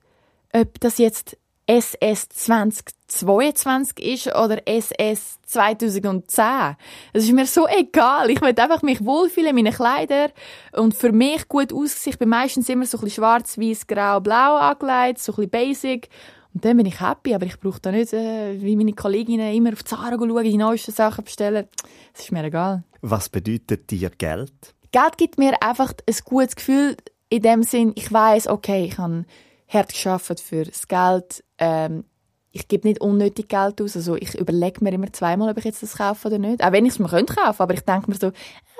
ob 0.54 0.80
das 0.80 0.98
jetzt 0.98 1.38
SS 1.66 2.28
2022 2.30 4.00
ist 4.00 4.36
oder 4.36 4.68
SS 4.68 5.40
2010. 5.46 6.76
Es 7.14 7.24
ist 7.24 7.32
mir 7.32 7.46
so 7.46 7.68
egal. 7.68 8.30
Ich 8.30 8.42
will 8.42 8.54
einfach 8.58 8.82
mich 8.82 9.04
wohlfühlen 9.06 9.56
in 9.56 9.64
meinen 9.64 9.74
Kleidern 9.74 10.32
und 10.74 10.94
für 10.94 11.12
mich 11.12 11.48
gut 11.48 11.72
aussehen. 11.72 12.14
Ich 12.14 12.20
bin 12.20 12.30
meistens 12.30 12.68
immer 12.68 12.86
so 12.86 12.98
ein 12.98 13.06
bisschen 13.06 13.24
schwarz, 13.24 13.58
weiß, 13.58 13.88
grau, 13.88 14.20
blau 14.20 14.58
angelegt, 14.58 15.20
so 15.20 15.32
ein 15.32 15.36
bisschen 15.36 15.52
basic. 15.52 16.10
Und 16.54 16.66
dann 16.66 16.78
bin 16.78 16.86
ich 16.86 17.00
happy, 17.00 17.34
aber 17.34 17.46
ich 17.46 17.60
brauche 17.60 17.80
da 17.80 17.92
nicht, 17.92 18.14
äh, 18.14 18.62
wie 18.62 18.76
meine 18.76 18.94
Kolleginnen, 18.94 19.54
immer 19.54 19.74
auf 19.74 19.86
Zara 19.86 20.18
schauen, 20.18 20.44
die 20.44 20.58
neuesten 20.58 20.92
Sachen 20.92 21.24
bestellen. 21.24 21.68
Es 22.14 22.26
ist 22.26 22.32
mir 22.32 22.44
egal. 22.44 22.84
Was 23.02 23.30
bedeutet 23.30 23.90
dir 23.90 24.12
Geld? 24.12 24.54
Geld 24.92 25.18
gibt 25.18 25.40
mir 25.40 25.62
einfach 25.64 25.94
ein 26.08 26.16
gutes 26.26 26.56
Gefühl 26.56 26.98
in 27.30 27.42
dem 27.42 27.64
Sinn, 27.64 27.94
ich 27.96 28.12
weiß, 28.12 28.48
okay, 28.48 28.86
ich 28.86 29.00
habe 29.00 29.26
hart 29.68 29.90
geschafft 29.92 30.40
für 30.40 30.66
das 30.66 30.88
Geld. 30.88 31.44
Ähm, 31.64 32.04
ich 32.52 32.68
gebe 32.68 32.88
nicht 32.88 33.02
unnötig 33.02 33.50
Geld 33.50 33.82
aus. 33.82 33.96
Also 33.96 34.16
ich 34.16 34.36
überlege 34.36 34.84
mir 34.84 34.94
immer 34.94 35.12
zweimal, 35.12 35.50
ob 35.50 35.58
ich 35.58 35.66
jetzt 35.66 35.82
das 35.82 35.98
kaufe 35.98 36.28
oder 36.28 36.38
nicht. 36.38 36.64
Auch 36.64 36.72
wenn 36.72 36.86
ich 36.86 36.94
es 36.94 37.00
mir 37.00 37.10
könnte 37.10 37.34
kaufen, 37.34 37.62
aber 37.62 37.74
ich 37.74 37.82
denke 37.82 38.12
mir 38.12 38.18
so, 38.18 38.32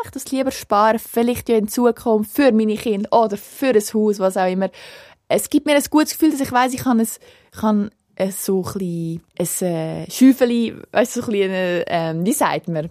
ich 0.06 0.12
das 0.12 0.32
lieber 0.32 0.52
sparen, 0.52 1.00
vielleicht 1.00 1.50
ja 1.50 1.58
in 1.58 1.68
Zukunft 1.68 2.32
für 2.32 2.52
meine 2.52 2.76
Kinder 2.76 3.12
oder 3.12 3.38
für 3.38 3.70
ein 3.70 3.82
Haus, 3.94 4.20
was 4.20 4.38
auch 4.38 4.52
immer. 4.52 4.70
Es 5.28 5.50
gibt 5.50 5.66
mir 5.66 5.76
ein 5.76 5.84
gutes 5.90 6.12
Gefühl, 6.12 6.32
dass 6.32 6.42
ich 6.42 6.52
weiß, 6.52 6.74
ich 6.74 6.82
kann 6.82 7.00
es, 7.00 7.20
kann 7.52 7.90
es 8.16 8.46
so 8.46 8.64
ein 8.64 9.22
ein 9.40 9.48
äh, 9.62 10.06
weißt 10.08 11.16
du, 11.16 11.22
so 11.22 11.32
ein 11.32 11.32
bisschen, 11.32 11.84
ähm, 11.88 12.26
wie 12.26 12.34
sagt 12.34 12.68
man? 12.68 12.90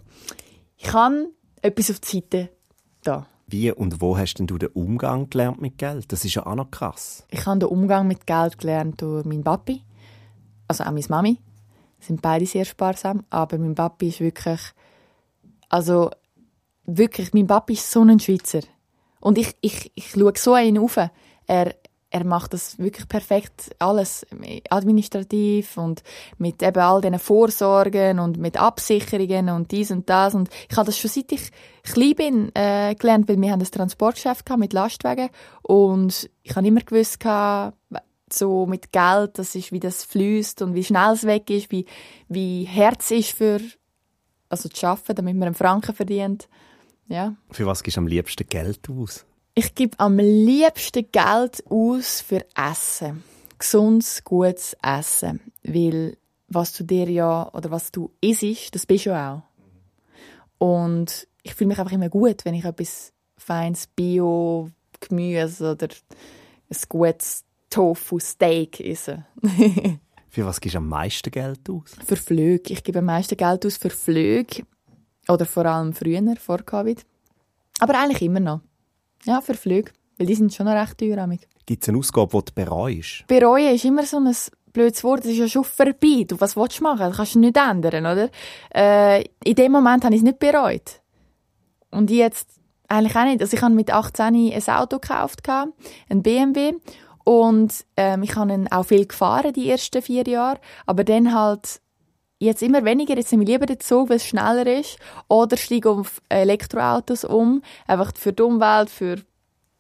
Ich 0.77 0.85
kann 0.85 1.29
etwas 1.61 1.91
auf 1.91 2.01
die 2.01 2.07
Seite 2.07 2.49
da. 3.05 3.27
Wie 3.53 3.71
und 3.71 4.01
wo 4.01 4.17
hast 4.17 4.35
denn 4.35 4.47
du 4.47 4.57
den 4.57 4.71
Umgang 4.71 5.29
gelernt 5.29 5.61
mit 5.61 5.77
Geld? 5.77 6.11
Das 6.11 6.25
ist 6.25 6.35
ja 6.35 6.47
auch 6.47 6.55
noch 6.55 6.71
krass. 6.71 7.25
Ich 7.31 7.45
habe 7.45 7.59
den 7.59 7.69
Umgang 7.69 8.09
mit 8.09 8.27
Geld 8.27 8.57
gelernt 8.57 9.03
durch 9.03 9.27
meinen 9.27 9.45
Papi, 9.45 9.83
also 10.69 10.85
auch 10.85 10.91
meine 10.91 11.05
Mami. 11.07 11.39
Sind 12.01 12.23
beide 12.23 12.47
sehr 12.47 12.65
sparsam, 12.65 13.25
aber 13.29 13.59
mein 13.59 13.75
Papi 13.75 14.09
ist 14.09 14.21
wirklich, 14.21 14.61
also 15.69 16.11
wirklich, 16.87 17.35
mein 17.35 17.47
Papa 17.47 17.75
ist 17.75 17.91
so 17.91 18.01
ein 18.01 18.19
Schweizer. 18.19 18.61
Und 19.21 19.37
ich, 19.37 19.55
ich, 19.61 19.93
ich 19.95 20.11
schaue 20.11 20.33
so 20.37 20.55
einen 20.55 20.79
auf. 20.79 20.97
Er, 21.47 21.75
er 22.13 22.25
macht 22.25 22.53
das 22.53 22.79
wirklich 22.79 23.09
perfekt, 23.09 23.75
alles 23.79 24.27
administrativ 24.69 25.79
und 25.79 26.03
mit 26.37 26.63
eben 26.63 26.79
all 26.79 27.01
diesen 27.01 27.19
Vorsorgen 27.19 28.19
und 28.19 28.37
mit 28.37 28.61
Absicherungen 28.61 29.49
und 29.49 29.71
dies 29.71 29.91
und 29.91 30.11
das. 30.11 30.35
Und 30.35 30.51
ich 30.71 30.77
habe 30.77 30.87
das 30.87 30.99
schon 30.99 31.11
seit 31.11 31.33
ich 31.33 31.51
klein 31.83 32.15
bin 32.15 32.55
äh, 32.55 32.95
gelernt, 32.95 33.29
weil 33.29 33.41
wir 33.41 33.51
haben 33.51 33.61
das 33.61 33.71
Transportgeschäft 33.71 34.47
mit 34.59 34.75
Lastwagen 34.75 35.31
und 35.63 36.29
ich 36.43 36.55
habe 36.55 36.67
immer 36.67 36.83
gewusst, 36.83 37.19
gehabt, 37.19 37.79
so 38.31 38.67
mit 38.67 38.93
Geld, 38.93 39.39
das 39.39 39.55
ist, 39.55 39.73
wie 39.73 39.81
das 39.81 40.05
fließt 40.05 40.63
und 40.63 40.75
wie 40.75 40.85
schnell 40.85 41.13
es 41.13 41.25
weg 41.25 41.49
ist, 41.49 41.71
wie, 41.71 41.87
wie 42.29 42.65
Herz 42.65 43.11
ist 43.11 43.33
für 43.33 43.61
also 44.51 44.69
zu 44.69 44.87
arbeiten, 44.87 45.15
damit 45.15 45.37
man 45.37 45.47
einen 45.47 45.55
Franken 45.55 45.95
verdient. 45.95 46.47
Ja. 47.09 47.35
Für 47.51 47.67
was 47.67 47.83
gibst 47.83 47.97
du 47.97 48.03
am 48.03 48.07
liebsten 48.07 48.47
Geld 48.47 48.89
aus? 48.91 49.25
Ich 49.55 49.75
gebe 49.75 50.01
am 50.01 50.17
liebsten 50.19 51.13
Geld 51.13 51.63
aus 51.69 52.23
für 52.23 52.43
Essen. 52.57 53.23
Gesundes, 53.59 54.25
gutes 54.25 54.75
Essen. 54.83 55.41
Weil 55.63 56.17
was 56.49 56.73
du 56.73 56.85
dir 56.85 57.09
ja, 57.11 57.53
oder 57.53 57.71
was 57.71 57.93
du 57.93 58.11
isst, 58.23 58.75
das 58.75 58.87
bist 58.87 59.05
du 59.05 59.15
auch. 59.15 59.43
Und 60.57 61.29
ich 61.43 61.55
fühle 61.55 61.69
mich 61.69 61.79
einfach 61.79 61.93
immer 61.93 62.09
gut, 62.09 62.47
wenn 62.47 62.55
ich 62.55 62.65
etwas 62.65 63.13
feines 63.37 63.89
Bio, 63.89 64.71
Gemüse 65.01 65.73
oder 65.73 65.89
ein 66.71 66.77
gutes 66.89 67.45
Tofu-Steak 67.69 68.81
esse. 68.81 69.27
für 70.31 70.47
was 70.47 70.63
gibst 70.63 70.77
du 70.77 70.79
am 70.79 70.89
meisten 70.89 71.31
Geld 71.31 71.69
aus? 71.69 71.95
Für 72.03 72.17
Flüge. 72.17 72.73
Ich 72.73 72.83
gebe 72.83 73.01
am 73.01 73.07
meisten 73.07 73.37
Geld 73.37 73.67
aus 73.67 73.77
für 73.77 73.91
Flüge. 73.91 74.65
Oder 75.29 75.45
vor 75.45 75.67
allem 75.67 75.93
früher, 75.93 76.37
vor 76.37 76.59
Covid. 76.59 77.05
Aber 77.81 77.99
eigentlich 77.99 78.23
immer 78.23 78.41
noch. 78.41 78.61
Ja, 79.25 79.41
für 79.41 79.55
Flüge. 79.55 79.93
Weil 80.19 80.27
die 80.27 80.35
sind 80.35 80.53
schon 80.53 80.67
noch 80.67 80.75
recht 80.75 80.99
teuer. 80.99 81.29
Gibt 81.67 81.83
es 81.83 81.89
eine 81.89 81.99
Ausgabe, 81.99 82.39
die 82.39 82.45
du 82.45 82.53
bereust? 82.55 83.27
Bereuen 83.27 83.75
ist 83.75 83.85
immer 83.85 84.05
so 84.05 84.19
ein 84.19 84.35
blödes 84.73 85.03
Wort. 85.05 85.21
Das 85.21 85.33
ist 85.33 85.39
ja 85.39 85.49
schon 85.49 85.65
vorbei. 85.65 86.25
Du, 86.27 86.41
was 86.41 86.57
willst 86.57 86.81
du 86.81 86.85
machen? 86.85 87.01
Das 87.01 87.17
kannst 87.17 87.35
du 87.35 87.39
nicht 87.39 87.57
ändern, 87.57 88.07
oder? 88.07 88.31
Äh, 88.75 89.25
in 89.45 89.55
dem 89.55 89.73
Moment 89.73 90.05
habe 90.05 90.15
ich 90.15 90.21
es 90.21 90.25
nicht 90.25 90.39
bereut. 90.39 91.01
Und 91.91 92.11
jetzt 92.11 92.49
eigentlich 92.89 93.17
auch 93.17 93.25
nicht. 93.25 93.41
Also 93.41 93.57
ich 93.57 93.63
habe 93.63 93.75
mit 93.75 93.93
18 93.93 94.35
ein 94.35 94.69
Auto 94.69 94.99
gekauft, 94.99 95.41
ein 95.49 96.23
BMW. 96.23 96.73
Und 97.25 97.85
ähm, 97.97 98.23
ich 98.25 98.35
habe 98.35 98.53
ihn 98.53 98.69
auch 98.69 98.85
viel 98.85 99.07
gefahren, 99.07 99.53
die 99.53 99.71
ersten 99.71 100.03
vier 100.03 100.25
Jahre. 100.25 100.61
Aber 100.87 101.05
dann 101.05 101.35
halt 101.35 101.82
jetzt 102.45 102.63
immer 102.63 102.85
weniger, 102.85 103.17
jetzt 103.17 103.33
nehme 103.33 103.45
ich 103.45 103.51
lieber 103.51 103.67
den 103.67 103.81
Zug, 103.81 104.09
weil 104.09 104.17
es 104.17 104.27
schneller 104.27 104.67
ist, 104.67 104.99
oder 105.29 105.57
steige 105.57 105.91
auf 105.91 106.21
Elektroautos 106.29 107.25
um, 107.25 107.63
einfach 107.87 108.13
für 108.17 108.33
die 108.33 108.43
Umwelt, 108.43 108.91
für 108.91 109.17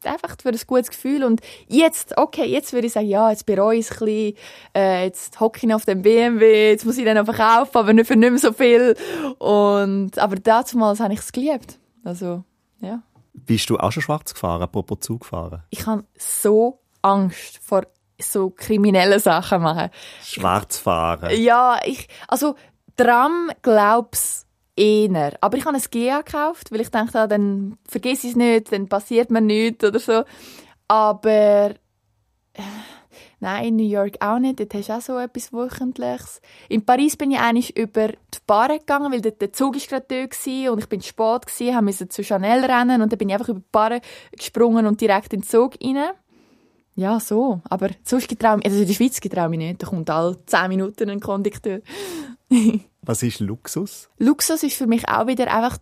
einfach 0.04 0.36
für 0.40 0.48
ein 0.48 0.60
gutes 0.66 0.90
Gefühl 0.90 1.22
und 1.22 1.40
jetzt, 1.68 2.18
okay, 2.18 2.44
jetzt 2.44 2.72
würde 2.72 2.88
ich 2.88 2.92
sagen, 2.92 3.06
ja, 3.06 3.30
jetzt 3.30 3.46
bereue 3.46 3.78
ich 3.78 3.86
es 3.86 3.92
ein 3.92 4.04
bisschen, 4.04 4.36
äh, 4.74 5.04
jetzt 5.04 5.38
hocke 5.38 5.64
ich 5.64 5.74
auf 5.74 5.84
dem 5.84 6.02
BMW, 6.02 6.70
jetzt 6.70 6.84
muss 6.84 6.98
ich 6.98 7.04
den 7.04 7.16
einfach 7.16 7.36
kaufen, 7.36 7.76
aber 7.78 7.92
nicht 7.92 8.08
für 8.08 8.16
nicht 8.16 8.30
mehr 8.30 8.38
so 8.38 8.52
viel 8.52 8.96
und, 9.38 10.18
aber 10.18 10.36
damals 10.36 11.00
habe 11.00 11.14
ich 11.14 11.20
es 11.20 11.32
geliebt, 11.32 11.78
also, 12.04 12.44
ja. 12.80 13.02
Bist 13.34 13.70
du 13.70 13.78
auch 13.78 13.92
schon 13.92 14.02
schwarz 14.02 14.34
gefahren, 14.34 14.62
apropos 14.62 15.00
Zug 15.00 15.20
gefahren? 15.20 15.62
Ich 15.70 15.86
habe 15.86 16.04
so 16.18 16.80
Angst 17.00 17.58
vor 17.62 17.86
so 18.22 18.50
kriminelle 18.50 19.20
Sachen 19.20 19.62
machen. 19.62 19.90
Schwarz 20.24 20.78
fahren. 20.78 21.30
Ja, 21.36 21.78
ich, 21.84 22.08
also 22.28 22.54
Tram 22.96 23.50
glaub's 23.62 24.46
eher. 24.76 25.36
Aber 25.40 25.56
ich 25.56 25.64
habe 25.64 25.76
ein 25.76 25.82
GA 25.90 26.20
gekauft, 26.20 26.72
weil 26.72 26.80
ich 26.80 26.90
dachte, 26.90 27.20
ah, 27.20 27.26
dann 27.26 27.78
vergiss 27.88 28.24
ich 28.24 28.30
es 28.30 28.36
nicht, 28.36 28.72
dann 28.72 28.88
passiert 28.88 29.30
mir 29.30 29.40
nichts 29.40 29.84
oder 29.84 29.98
so. 29.98 30.24
Aber 30.88 31.74
äh, 32.54 32.62
nein, 33.40 33.68
in 33.68 33.76
New 33.76 33.88
York 33.88 34.16
auch 34.20 34.38
nicht. 34.38 34.60
Dort 34.60 34.74
hast 34.74 34.88
du 34.88 34.92
auch 34.92 35.00
so 35.00 35.18
etwas 35.18 35.52
Wöchentliches. 35.52 36.40
In 36.68 36.84
Paris 36.84 37.16
bin 37.16 37.30
ich 37.30 37.38
eigentlich 37.38 37.76
über 37.76 38.08
die 38.08 38.38
Bar 38.46 38.68
gegangen, 38.68 39.12
weil 39.12 39.22
dort 39.22 39.40
der 39.40 39.52
Zug 39.52 39.76
ist 39.76 39.88
gerade 39.88 40.06
war 40.08 40.72
und 40.72 40.78
ich 40.78 40.88
bin 40.88 41.02
spät 41.02 41.46
gewesen, 41.46 41.84
musste 41.84 42.08
zu 42.08 42.22
Chanel 42.22 42.64
rennen 42.64 43.02
und 43.02 43.10
dann 43.12 43.18
bin 43.18 43.28
ich 43.28 43.34
einfach 43.34 43.48
über 43.48 43.60
die 43.60 43.72
Bar 43.72 44.00
gesprungen 44.36 44.86
und 44.86 45.00
direkt 45.00 45.32
in 45.32 45.40
den 45.40 45.46
Zug 45.46 45.74
rein. 45.82 46.10
Ja, 46.94 47.20
so. 47.20 47.60
Aber 47.68 47.90
sonst 48.04 48.28
getraue 48.28 48.60
also 48.64 48.78
in 48.78 48.86
der 48.86 48.94
Schweiz 48.94 49.20
getraue 49.20 49.52
ich 49.52 49.58
nicht. 49.58 49.82
Da 49.82 49.86
kommt 49.86 50.10
alle 50.10 50.38
10 50.46 50.68
Minuten 50.68 51.10
ein 51.10 51.20
Kondukteur. 51.20 51.80
Was 53.02 53.22
ist 53.22 53.40
Luxus? 53.40 54.08
Luxus 54.18 54.62
ist 54.62 54.76
für 54.76 54.86
mich 54.86 55.08
auch 55.08 55.26
wieder 55.26 55.52
einfach 55.52 55.78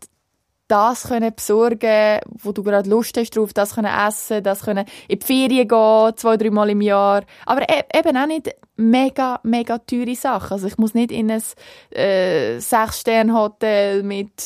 das 0.71 1.09
können 1.09 1.35
besorgen, 1.35 2.21
wo 2.43 2.53
du 2.53 2.63
gerade 2.63 2.89
Lust 2.89 3.17
hast 3.17 3.37
drauf, 3.37 3.53
das 3.53 3.75
können 3.75 3.93
essen, 3.93 4.43
das 4.45 4.63
können 4.63 4.87
in 5.09 5.19
die 5.19 5.27
Ferien 5.27 5.67
gehen, 5.67 6.13
zwei, 6.17 6.37
drei 6.37 6.51
Mal 6.51 6.71
im 6.71 6.81
Jahr. 6.81 7.25
Aber 7.45 7.63
e 7.63 7.83
eben 7.93 8.17
auch 8.17 8.27
nicht 8.27 8.55
mega, 8.77 9.41
mega 9.43 9.79
teure 9.79 10.15
Sachen. 10.15 10.53
Also 10.53 10.69
ich 10.69 10.79
muss 10.79 10.95
nicht 10.95 11.11
in 11.11 11.29
ein 11.29 11.43
äh, 11.91 12.61
Sechs-Sterne-Hotel 12.61 14.05
mit 14.05 14.41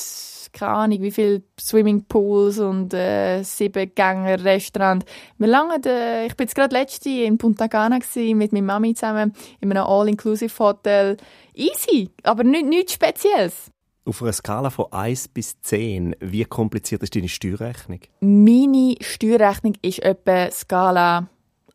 keine 0.55 0.73
Ahnung, 0.73 1.03
wie 1.03 1.11
viele 1.11 1.43
Swimmingpools 1.61 2.59
und 2.61 2.95
äh, 2.95 3.43
Sieben-Gänger-Restaurant. 3.43 5.05
Wir 5.37 5.49
lange, 5.49 5.81
äh, 5.85 6.27
ich 6.27 6.37
bin 6.37 6.47
jetzt 6.47 6.55
gerade 6.55 6.75
letzte 6.75 7.11
in 7.11 7.37
Punta 7.37 7.69
Cana 7.69 7.99
mit 8.17 8.53
meiner 8.53 8.64
Mami 8.64 8.95
zusammen 8.95 9.35
in 9.61 9.71
einem 9.71 9.85
All-Inclusive-Hotel. 9.85 11.17
Easy, 11.55 12.11
aber 12.23 12.45
nichts, 12.45 12.69
nichts 12.69 12.93
Spezielles. 12.95 13.71
Auf 14.07 14.23
einer 14.23 14.33
Skala 14.33 14.71
von 14.71 14.93
1 14.93 15.29
bis 15.29 15.61
10, 15.62 16.17
wie 16.21 16.45
kompliziert 16.45 17.03
ist 17.03 17.14
deine 17.17 17.29
Steuerrechnung? 17.29 18.01
Meine 18.21 18.97
Steuerrechnung 19.01 19.75
ist 19.83 20.01
etwa 20.01 20.51
Skala 20.51 21.29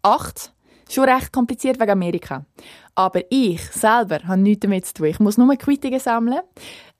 8. 0.03 0.53
Schon 0.89 1.05
recht 1.05 1.31
kompliziert 1.31 1.79
wegen 1.79 1.91
Amerika. 1.91 2.45
Aber 2.95 3.21
ich 3.29 3.61
selber 3.61 4.19
habe 4.25 4.41
nichts 4.41 4.61
damit 4.61 4.85
zu 4.85 4.93
tun. 4.95 5.05
Ich 5.07 5.19
muss 5.19 5.37
nur 5.37 5.55
Quittungen 5.55 5.99
sammeln 5.99 6.41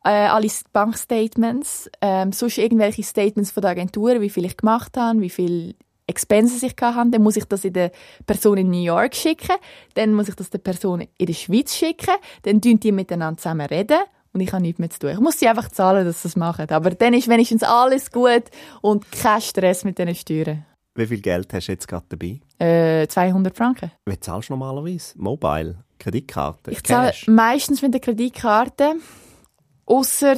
äh, 0.04 0.10
alle 0.10 0.48
Bankstatements, 0.72 1.90
ähm, 2.02 2.32
sonst 2.32 2.58
irgendwelche 2.58 3.04
Statements 3.04 3.52
von 3.52 3.62
der 3.62 3.72
Agentur, 3.72 4.22
wie 4.22 4.30
viel 4.30 4.46
ich 4.46 4.58
gemacht 4.58 4.96
habe, 4.98 5.22
wie 5.22 5.30
viel 5.30 5.76
Expenses 6.08 6.64
ich 6.64 6.74
hatte, 6.82 7.10
dann 7.12 7.22
muss 7.22 7.38
ich 7.38 7.46
das 7.46 7.66
in 7.66 7.74
der 7.74 7.92
Person 8.26 8.58
in 8.58 8.70
New 8.70 8.82
York 8.82 9.16
schicken, 9.16 9.56
dann 9.94 10.14
muss 10.14 10.30
ich 10.30 10.36
das 10.36 10.50
der 10.50 10.58
Person 10.60 11.02
in 11.02 11.26
der 11.26 11.34
Schweiz 11.34 11.76
schicken, 11.76 12.16
dann 12.44 12.62
tun 12.62 12.80
die 12.80 12.92
miteinander 12.92 13.38
zusammen 13.38 13.68
reden 13.68 14.00
und 14.34 14.42
ich 14.42 14.52
habe 14.52 14.62
nichts 14.62 14.80
mehr 14.80 14.90
zu 14.90 15.00
tun. 15.00 15.12
Ich 15.12 15.20
muss 15.20 15.38
sie 15.38 15.48
einfach 15.48 15.70
zahlen, 15.70 16.06
dass 16.06 16.22
sie 16.22 16.30
das 16.30 16.36
machen. 16.36 16.70
Aber 16.70 16.92
dann 16.92 17.14
ist 17.14 17.28
wenigstens 17.28 17.64
alles 17.64 18.12
gut 18.12 18.44
und 18.82 19.12
kein 19.12 19.42
Stress 19.42 19.84
mit 19.84 19.98
diesen 19.98 20.16
Steuern. 20.16 20.66
Wie 21.00 21.08
viel 21.08 21.22
Geld 21.22 21.54
hast 21.54 21.68
du 21.68 21.72
jetzt 21.72 21.88
gerade 21.88 22.06
dabei? 22.10 22.42
Äh, 22.60 23.08
200 23.08 23.56
Franken. 23.56 23.92
Wie 24.06 24.20
zahlst 24.20 24.50
du 24.50 24.54
normalerweise? 24.54 25.14
Mobile? 25.18 25.78
Kreditkarte? 25.98 26.72
Ich 26.72 26.84
zahle 26.84 27.14
meistens 27.28 27.82
mit 27.82 27.94
der 27.94 28.02
Kreditkarte. 28.02 28.96
Ausser, 29.86 30.36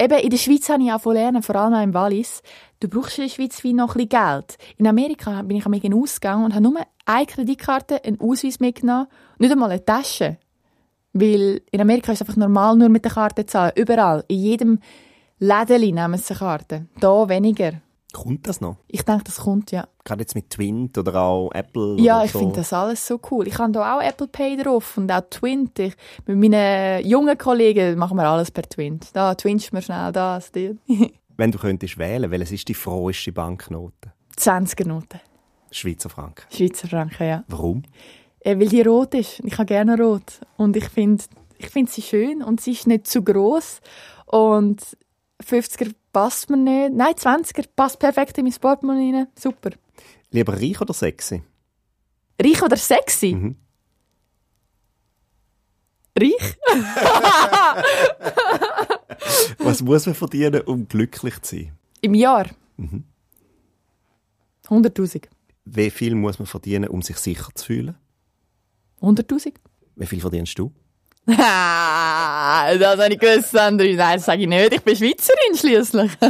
eben 0.00 0.18
in 0.20 0.30
der 0.30 0.36
Schweiz 0.36 0.68
habe 0.68 0.84
ich 0.84 0.92
auch 0.92 1.00
von 1.00 1.14
lernen, 1.14 1.42
vor 1.42 1.56
allem 1.56 1.74
auch 1.74 1.82
im 1.82 1.94
Wallis, 1.94 2.42
du 2.78 2.88
brauchst 2.88 3.18
in 3.18 3.24
der 3.24 3.28
Schweiz 3.28 3.64
wie 3.64 3.72
noch 3.72 3.96
ein 3.96 4.06
bisschen 4.06 4.08
Geld. 4.08 4.56
In 4.76 4.86
Amerika 4.86 5.42
bin 5.42 5.56
ich 5.56 5.66
am 5.66 5.74
einen 5.74 5.94
Ausgang 5.94 6.44
und 6.44 6.54
habe 6.54 6.62
nur 6.62 6.80
eine 7.06 7.26
Kreditkarte, 7.26 8.04
einen 8.04 8.20
Ausweis 8.20 8.60
mitgenommen, 8.60 9.08
nicht 9.38 9.50
einmal 9.50 9.72
eine 9.72 9.84
Tasche. 9.84 10.38
Weil 11.12 11.60
in 11.72 11.80
Amerika 11.80 12.12
ist 12.12 12.20
es 12.20 12.22
einfach 12.22 12.36
normal, 12.36 12.76
nur 12.76 12.88
mit 12.88 13.04
der 13.04 13.12
Karte 13.12 13.46
zu 13.46 13.52
zahlen. 13.52 13.72
Überall. 13.74 14.24
In 14.28 14.38
jedem 14.38 14.78
Lädeli 15.40 15.90
nehmen 15.90 16.18
sie 16.18 16.30
eine 16.30 16.38
Karte. 16.38 16.86
Da 17.00 17.28
weniger. 17.28 17.80
Kommt 18.14 18.46
das 18.46 18.60
noch? 18.60 18.76
Ich 18.86 19.02
denke, 19.02 19.24
das 19.24 19.38
kommt, 19.38 19.72
ja. 19.72 19.88
Gerade 20.04 20.22
jetzt 20.22 20.36
mit 20.36 20.48
Twint 20.48 20.96
oder 20.96 21.20
auch 21.20 21.50
Apple? 21.52 21.96
Ja, 22.00 22.22
ich 22.22 22.30
so. 22.30 22.38
finde 22.38 22.54
das 22.54 22.72
alles 22.72 23.04
so 23.04 23.20
cool. 23.30 23.48
Ich 23.48 23.58
habe 23.58 23.72
da 23.72 23.96
auch 23.96 24.00
Apple 24.00 24.28
Pay 24.28 24.56
drauf 24.56 24.96
und 24.96 25.10
auch 25.10 25.22
Twint. 25.28 25.78
Ich, 25.80 25.94
mit 26.24 26.38
meinen 26.38 27.04
jungen 27.04 27.36
Kollegen 27.36 27.98
machen 27.98 28.16
wir 28.16 28.28
alles 28.28 28.52
per 28.52 28.62
Twint. 28.62 29.08
Da 29.14 29.34
twinst 29.34 29.72
mir 29.72 29.82
schnell 29.82 30.12
das. 30.12 30.52
Wenn 31.36 31.50
du 31.50 31.58
könntest 31.58 31.98
wählen, 31.98 32.30
welches 32.30 32.52
ist 32.52 32.68
die 32.68 32.74
froheste 32.74 33.32
Banknote? 33.32 34.12
20er 34.38 34.86
Note. 34.86 35.20
Schweizer 35.72 36.08
Franken? 36.08 36.44
Schweizer 36.54 36.86
Franken, 36.86 37.26
ja. 37.26 37.44
Warum? 37.48 37.82
Äh, 38.40 38.58
weil 38.60 38.68
die 38.68 38.82
rot 38.82 39.14
ist. 39.14 39.40
Ich 39.40 39.54
habe 39.54 39.66
gerne 39.66 39.98
rot. 39.98 40.40
Und 40.56 40.76
ich 40.76 40.88
finde 40.88 41.24
ich 41.58 41.68
find 41.68 41.90
sie 41.90 42.02
schön 42.02 42.42
und 42.42 42.60
sie 42.60 42.72
ist 42.72 42.86
nicht 42.86 43.06
zu 43.06 43.22
groß 43.22 43.80
Und 44.26 44.82
50er 45.42 45.92
passt 46.12 46.50
mir 46.50 46.56
nicht. 46.56 46.94
Nein, 46.94 47.14
20er 47.14 47.66
passt 47.74 47.98
perfekt 47.98 48.38
in 48.38 48.44
mein 48.44 48.54
Portemonnaie 48.54 49.12
rein. 49.14 49.26
Super. 49.38 49.70
Lieber 50.30 50.54
reich 50.54 50.80
oder 50.80 50.94
sexy? 50.94 51.42
Reich 52.40 52.62
oder 52.62 52.76
sexy? 52.76 53.34
Mhm. 53.34 53.56
Reich? 56.16 56.56
Was 59.58 59.82
muss 59.82 60.06
man 60.06 60.14
verdienen, 60.14 60.62
um 60.62 60.86
glücklich 60.88 61.40
zu 61.42 61.56
sein? 61.56 61.72
Im 62.00 62.14
Jahr? 62.14 62.46
Mhm. 62.76 63.04
100'000. 64.68 65.24
Wie 65.64 65.90
viel 65.90 66.14
muss 66.14 66.38
man 66.38 66.46
verdienen, 66.46 66.88
um 66.88 67.02
sich 67.02 67.16
sicher 67.16 67.48
zu 67.54 67.66
fühlen? 67.66 67.96
100'000. 69.00 69.54
Wie 69.96 70.06
viel 70.06 70.20
verdienst 70.20 70.56
du? 70.58 70.72
das 71.26 72.98
habe 72.98 73.12
ich 73.12 73.18
gewusst, 73.18 73.50
Sandrine. 73.50 73.96
Nein, 73.96 74.16
das 74.16 74.26
sage 74.26 74.42
ich 74.42 74.48
nicht. 74.48 74.72
Ich 74.74 74.82
bin 74.82 74.96
Schweizerin 74.96 75.56
schließlich. 75.56 76.12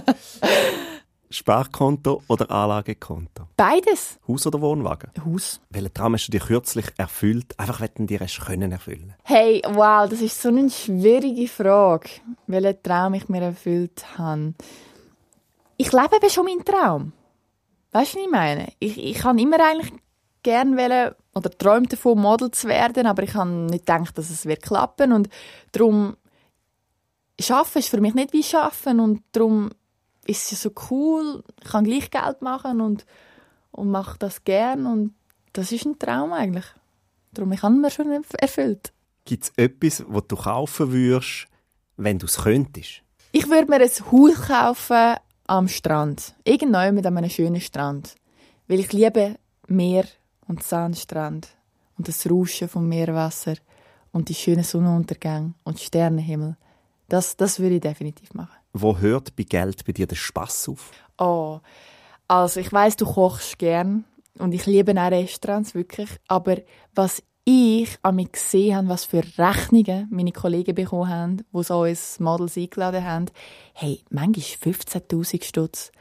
Sparkonto 1.35 2.23
oder 2.29 2.49
Anlagekonto? 2.49 3.49
Beides. 3.57 4.21
Haus 4.29 4.47
oder 4.47 4.61
Wohnwagen? 4.61 5.11
Haus. 5.25 5.61
Welchen 5.71 5.93
Traum 5.93 6.15
hast 6.15 6.29
du 6.29 6.31
dir 6.31 6.41
kürzlich 6.41 6.87
erfüllt? 6.97 7.59
Einfach, 7.59 7.81
wenn 7.81 7.91
du 7.97 8.07
dir 8.07 8.21
hast 8.21 8.41
können 8.41 8.71
erfüllen 8.71 9.15
Hey, 9.25 9.61
wow, 9.69 10.09
das 10.09 10.21
ist 10.21 10.41
so 10.41 10.51
eine 10.51 10.71
schwierige 10.71 11.49
Frage. 11.49 12.09
Welchen 12.47 12.81
Traum 12.85 13.15
ich 13.15 13.29
mir 13.29 13.43
erfüllt 13.43 14.05
habe. 14.17 14.55
Ich 15.77 15.91
lebe 15.91 16.17
eben 16.17 16.31
schon 16.31 16.45
meinen 16.45 16.65
Traum. 16.65 17.13
Weißt 17.91 18.15
du, 18.15 18.19
was 18.19 18.25
ich 18.25 18.31
meine? 18.31 18.69
Ich, 18.79 18.99
ich 18.99 19.19
kann 19.19 19.39
immer 19.39 19.59
eigentlich 19.59 19.93
gerne 20.45 21.17
oder 21.35 21.51
träumt 21.51 21.93
davon, 21.93 22.21
Model 22.21 22.51
zu 22.51 22.69
werden, 22.69 23.07
aber 23.07 23.23
ich 23.23 23.35
habe 23.35 23.51
nicht 23.51 23.87
gedacht, 23.87 24.17
dass 24.17 24.31
es 24.31 24.47
wird 24.47 24.63
klappen 24.63 25.13
und 25.13 25.29
darum 25.73 26.17
Schaffen 27.41 27.79
ist 27.79 27.89
für 27.89 28.01
mich 28.01 28.15
nicht 28.15 28.33
wie 28.33 28.43
Schaffen 28.43 29.01
und 29.01 29.23
darum 29.33 29.71
ist 30.27 30.53
es 30.53 30.63
so 30.63 30.71
cool, 30.91 31.43
ich 31.63 31.71
kann 31.71 31.85
gleich 31.85 32.11
Geld 32.11 32.43
machen 32.43 32.81
und, 32.81 33.05
und 33.73 33.91
mache 33.91 34.19
das 34.19 34.45
gern 34.45 34.87
und 34.87 35.15
das 35.53 35.73
ist 35.73 35.85
ein 35.85 35.99
Traum 35.99 36.33
eigentlich. 36.33 36.67
Darum, 37.33 37.53
ich 37.53 37.63
habe 37.63 37.75
mir 37.75 37.91
schon 37.91 38.25
erfüllt. 38.39 38.93
Gibt 39.25 39.45
es 39.45 39.53
etwas, 39.57 40.05
was 40.07 40.27
du 40.29 40.37
kaufen 40.37 40.93
würdest, 40.93 41.47
wenn 41.97 42.19
du 42.19 42.27
es 42.27 42.37
könntest? 42.37 43.03
Ich 43.33 43.49
würde 43.49 43.69
mir 43.69 43.81
ein 43.81 44.13
Haus 44.13 44.47
kaufen 44.47 45.17
am 45.47 45.69
Strand. 45.69 46.35
Irgendwann 46.45 46.95
mit 46.95 47.07
einem 47.07 47.29
schönen 47.29 47.61
Strand. 47.61 48.15
Weil 48.69 48.81
ich 48.81 48.93
liebe 48.93 49.37
Meer 49.67 50.05
und 50.49 50.63
Sandstrand 50.63 51.49
und 51.97 52.09
das 52.09 52.29
Rauschen 52.29 52.69
vom 52.69 52.89
Meerwasser 52.89 53.55
und 54.13 54.29
die 54.29 54.35
schönen 54.35 54.65
Sonnenuntergänge 54.65 55.55
und 55.65 55.81
Sternenhimmel. 55.81 56.57
Das, 57.09 57.37
das 57.37 57.59
würde 57.61 57.77
ich 57.77 57.81
definitiv 57.81 58.33
machen. 58.35 58.57
Wo 58.73 58.99
hört 58.99 59.37
bei 59.37 59.45
Geld 59.45 59.85
bei 59.85 59.93
dir 59.93 60.07
der 60.07 60.17
Spaß 60.17 60.69
auf? 60.71 60.91
Oh, 61.19 61.61
also 62.27 62.61
ich 62.61 62.73
weiß, 62.73 62.97
du 62.97 63.07
kochst 63.07 63.59
gern 63.59 64.05
und 64.39 64.53
ich 64.53 64.67
liebe 64.67 64.93
auch 64.93 65.11
Restaurants 65.11 65.75
wirklich, 65.75 66.09
aber 66.29 66.57
was 66.95 67.23
ich 67.45 67.99
an 68.03 68.17
mich 68.17 68.33
gesehen 68.33 68.77
habe, 68.77 68.89
was 68.89 69.05
für 69.05 69.23
Rechnungen 69.39 70.09
meine 70.11 70.33
Kollegen 70.33 70.75
bekommen 70.75 71.11
haben, 71.11 71.37
die 71.53 71.63
so 71.63 71.83
uns 71.83 72.19
Models 72.19 72.57
eingeladen 72.57 73.05
haben, 73.05 73.27
hey, 73.75 74.03
manchmal 74.11 74.73
15'000 74.75 75.45
Stutz. 75.45 75.93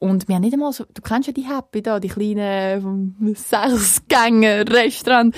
Und 0.00 0.26
wir 0.26 0.34
haben 0.34 0.42
nicht 0.42 0.54
einmal 0.54 0.72
so, 0.72 0.84
du 0.92 1.02
kennst 1.02 1.28
ja 1.28 1.32
die 1.32 1.46
Happy 1.46 1.82
da, 1.82 2.00
die 2.00 2.08
kleinen 2.08 3.36
Sechsgänger-Restaurant. 3.36 5.36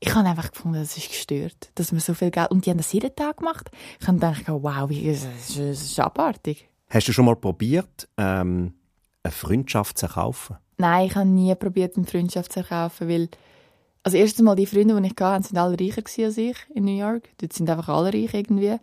Ich 0.00 0.14
habe 0.14 0.28
einfach 0.28 0.50
gefunden, 0.50 0.78
das 0.78 0.96
ist 0.96 1.08
gestört, 1.08 1.70
dass 1.74 1.92
man 1.92 2.00
so 2.00 2.14
viel 2.14 2.30
Geld, 2.30 2.50
und 2.50 2.64
die 2.64 2.70
haben 2.70 2.78
das 2.78 2.92
jeden 2.92 3.14
Tag 3.14 3.36
gemacht. 3.36 3.70
Ich 4.00 4.08
habe 4.08 4.18
gedacht, 4.18 4.44
wow, 4.48 4.88
wie, 4.88 5.06
das, 5.06 5.24
ist, 5.24 5.58
das 5.58 5.82
ist 5.82 6.00
abartig. 6.00 6.68
Hast 6.88 7.06
du 7.06 7.12
schon 7.12 7.26
mal 7.26 7.36
probiert, 7.36 8.08
ähm, 8.16 8.72
eine 9.22 9.32
Freundschaft 9.32 9.98
zu 9.98 10.06
erkaufen? 10.06 10.56
Nein, 10.78 11.06
ich 11.06 11.14
habe 11.14 11.28
nie 11.28 11.54
probiert, 11.54 11.96
eine 11.96 12.06
Freundschaft 12.06 12.52
zu 12.52 12.60
erkaufen, 12.60 13.08
weil 13.08 13.28
also 14.02 14.16
erstens 14.16 14.42
mal 14.42 14.56
die 14.56 14.64
Freunde, 14.64 14.98
die 14.98 15.08
ich 15.08 15.20
hatte, 15.20 15.48
sind 15.48 15.58
alle 15.58 15.78
reicher 15.78 16.02
als 16.24 16.38
ich 16.38 16.56
in 16.74 16.84
New 16.84 16.96
York. 16.96 17.28
Dort 17.38 17.52
sind 17.52 17.68
einfach 17.68 17.88
alle 17.88 18.14
reich 18.14 18.32
irgendwie. 18.32 18.78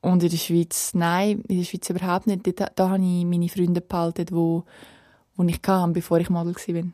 Und 0.00 0.22
in 0.22 0.30
der 0.30 0.36
Schweiz, 0.36 0.92
nein, 0.94 1.42
in 1.48 1.58
der 1.58 1.64
Schweiz 1.64 1.90
überhaupt 1.90 2.26
nicht. 2.26 2.60
Da, 2.60 2.70
da 2.74 2.90
habe 2.90 3.02
ich 3.02 3.24
meine 3.24 3.48
Freunde 3.48 3.80
behalten, 3.80 4.26
wo, 4.30 4.64
wo 5.34 5.44
ich 5.44 5.62
kam, 5.62 5.92
bevor 5.92 6.18
ich 6.18 6.30
Model 6.30 6.54
war. 6.54 6.84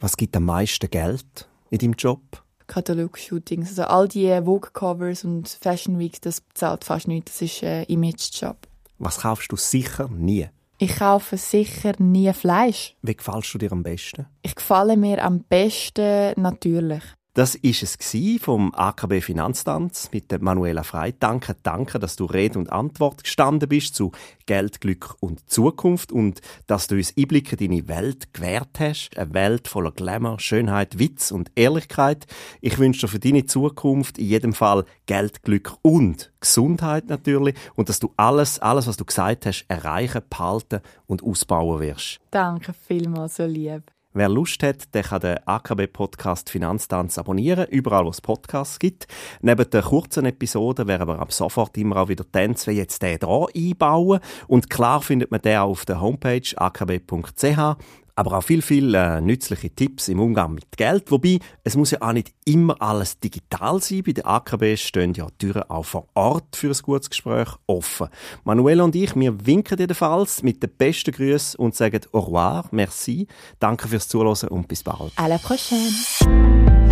Was 0.00 0.16
gibt 0.16 0.36
am 0.36 0.44
meisten 0.44 0.90
Geld 0.90 1.48
in 1.70 1.78
deinem 1.78 1.94
Job? 1.94 2.20
Katalog-Shootings. 2.68 3.70
Also 3.70 3.84
all 3.84 4.08
die 4.08 4.28
Vogue-Covers 4.44 5.24
und 5.24 5.48
Fashion 5.48 5.98
Weeks, 5.98 6.20
das 6.20 6.42
zahlt 6.54 6.84
fast 6.84 7.08
nichts. 7.08 7.38
Das 7.38 7.42
ist 7.42 7.64
ein 7.64 7.84
Image-Job. 7.84 8.56
Was 8.98 9.20
kaufst 9.20 9.50
du 9.50 9.56
sicher 9.56 10.08
nie? 10.08 10.48
Ich 10.80 10.96
kaufe 10.96 11.36
sicher 11.36 11.94
nie 11.98 12.32
Fleisch. 12.32 12.94
Wie 13.02 13.16
gefällst 13.16 13.52
du 13.52 13.58
dir 13.58 13.72
am 13.72 13.82
besten? 13.82 14.26
Ich 14.42 14.54
gefalle 14.54 14.96
mir 14.96 15.24
am 15.24 15.40
besten 15.40 16.40
natürlich. 16.40 17.02
Das 17.38 17.54
ist 17.54 17.84
es 17.84 17.96
vom 18.40 18.74
AKB 18.74 19.20
Finanztanz 19.20 20.10
mit 20.12 20.32
der 20.32 20.42
Manuela 20.42 20.82
Frei. 20.82 21.12
Danke, 21.12 21.54
danke, 21.62 22.00
dass 22.00 22.16
du 22.16 22.24
Rede 22.24 22.58
und 22.58 22.72
Antwort 22.72 23.22
gestanden 23.22 23.68
bist 23.68 23.94
zu 23.94 24.10
Geld, 24.46 24.80
Glück 24.80 25.14
und 25.20 25.48
Zukunft 25.48 26.10
und 26.10 26.40
dass 26.66 26.88
du 26.88 26.96
uns 26.96 27.14
Einblicke 27.16 27.54
in 27.54 27.70
deine 27.70 27.86
Welt 27.86 28.34
gewährt 28.34 28.80
hast. 28.80 29.16
Eine 29.16 29.34
Welt 29.34 29.68
voller 29.68 29.92
Glamour, 29.92 30.40
Schönheit, 30.40 30.98
Witz 30.98 31.30
und 31.30 31.52
Ehrlichkeit. 31.54 32.26
Ich 32.60 32.76
wünsche 32.76 33.02
dir 33.02 33.08
für 33.08 33.20
deine 33.20 33.46
Zukunft 33.46 34.18
in 34.18 34.26
jedem 34.26 34.52
Fall 34.52 34.84
Geld, 35.06 35.44
Glück 35.44 35.76
und 35.82 36.32
Gesundheit 36.40 37.08
natürlich 37.08 37.54
und 37.76 37.88
dass 37.88 38.00
du 38.00 38.12
alles, 38.16 38.58
alles, 38.58 38.88
was 38.88 38.96
du 38.96 39.04
gesagt 39.04 39.46
hast, 39.46 39.64
erreichen, 39.68 40.22
behalten 40.28 40.80
und 41.06 41.22
ausbauen 41.22 41.80
wirst. 41.80 42.18
Danke 42.32 42.72
vielmals, 42.72 43.36
so 43.36 43.44
lieb. 43.44 43.84
Wer 44.18 44.28
Lust 44.28 44.64
hat, 44.64 44.92
der 44.94 45.04
kann 45.04 45.20
den 45.20 45.38
AKB-Podcast 45.46 46.50
Finanztanz 46.50 47.18
abonnieren, 47.18 47.68
überall 47.70 48.04
wo 48.04 48.08
es 48.08 48.20
Podcasts 48.20 48.80
gibt. 48.80 49.06
Neben 49.42 49.70
den 49.70 49.80
kurzen 49.80 50.26
Episoden 50.26 50.88
werden 50.88 51.06
wir 51.06 51.20
ab 51.20 51.32
sofort 51.32 51.78
immer 51.78 51.98
auch 51.98 52.08
wieder 52.08 52.28
Tänze 52.28 52.72
wie 52.72 52.78
jetzt 52.78 53.00
den 53.00 53.20
hier 53.20 53.46
einbauen. 53.54 54.18
Und 54.48 54.70
klar 54.70 55.02
findet 55.02 55.30
man 55.30 55.40
den 55.40 55.58
auch 55.58 55.70
auf 55.70 55.84
der 55.84 56.00
Homepage 56.00 56.42
akb.ch 56.56 57.76
aber 58.18 58.36
auch 58.36 58.42
viel, 58.42 58.62
viel 58.62 58.94
äh, 58.96 59.20
nützliche 59.20 59.70
Tipps 59.70 60.08
im 60.08 60.18
Umgang 60.18 60.52
mit 60.52 60.76
Geld. 60.76 61.10
Wobei, 61.12 61.38
es 61.62 61.76
muss 61.76 61.92
ja 61.92 62.02
auch 62.02 62.12
nicht 62.12 62.32
immer 62.44 62.74
alles 62.82 63.20
digital 63.20 63.80
sein. 63.80 64.02
Bei 64.04 64.12
der 64.12 64.26
AKB 64.26 64.76
stehen 64.76 65.14
ja 65.14 65.28
Türen 65.38 65.62
auch 65.68 65.84
vor 65.84 66.08
Ort 66.14 66.56
für 66.56 66.68
ein 66.68 66.82
gutes 66.82 67.10
Gespräch 67.10 67.48
offen. 67.68 68.08
Manuela 68.42 68.82
und 68.82 68.96
ich, 68.96 69.14
wir 69.14 69.46
winken 69.46 69.78
jedenfalls 69.78 70.42
mit 70.42 70.60
den 70.62 70.70
besten 70.76 71.12
Grüßen 71.12 71.60
und 71.60 71.76
sagen 71.76 72.00
au 72.12 72.18
revoir, 72.18 72.64
merci, 72.72 73.28
danke 73.60 73.86
fürs 73.86 74.08
Zuhören 74.08 74.48
und 74.48 74.66
bis 74.66 74.82
bald. 74.82 75.12
À 75.16 75.28
la 75.28 75.38
prochaine! 75.38 76.87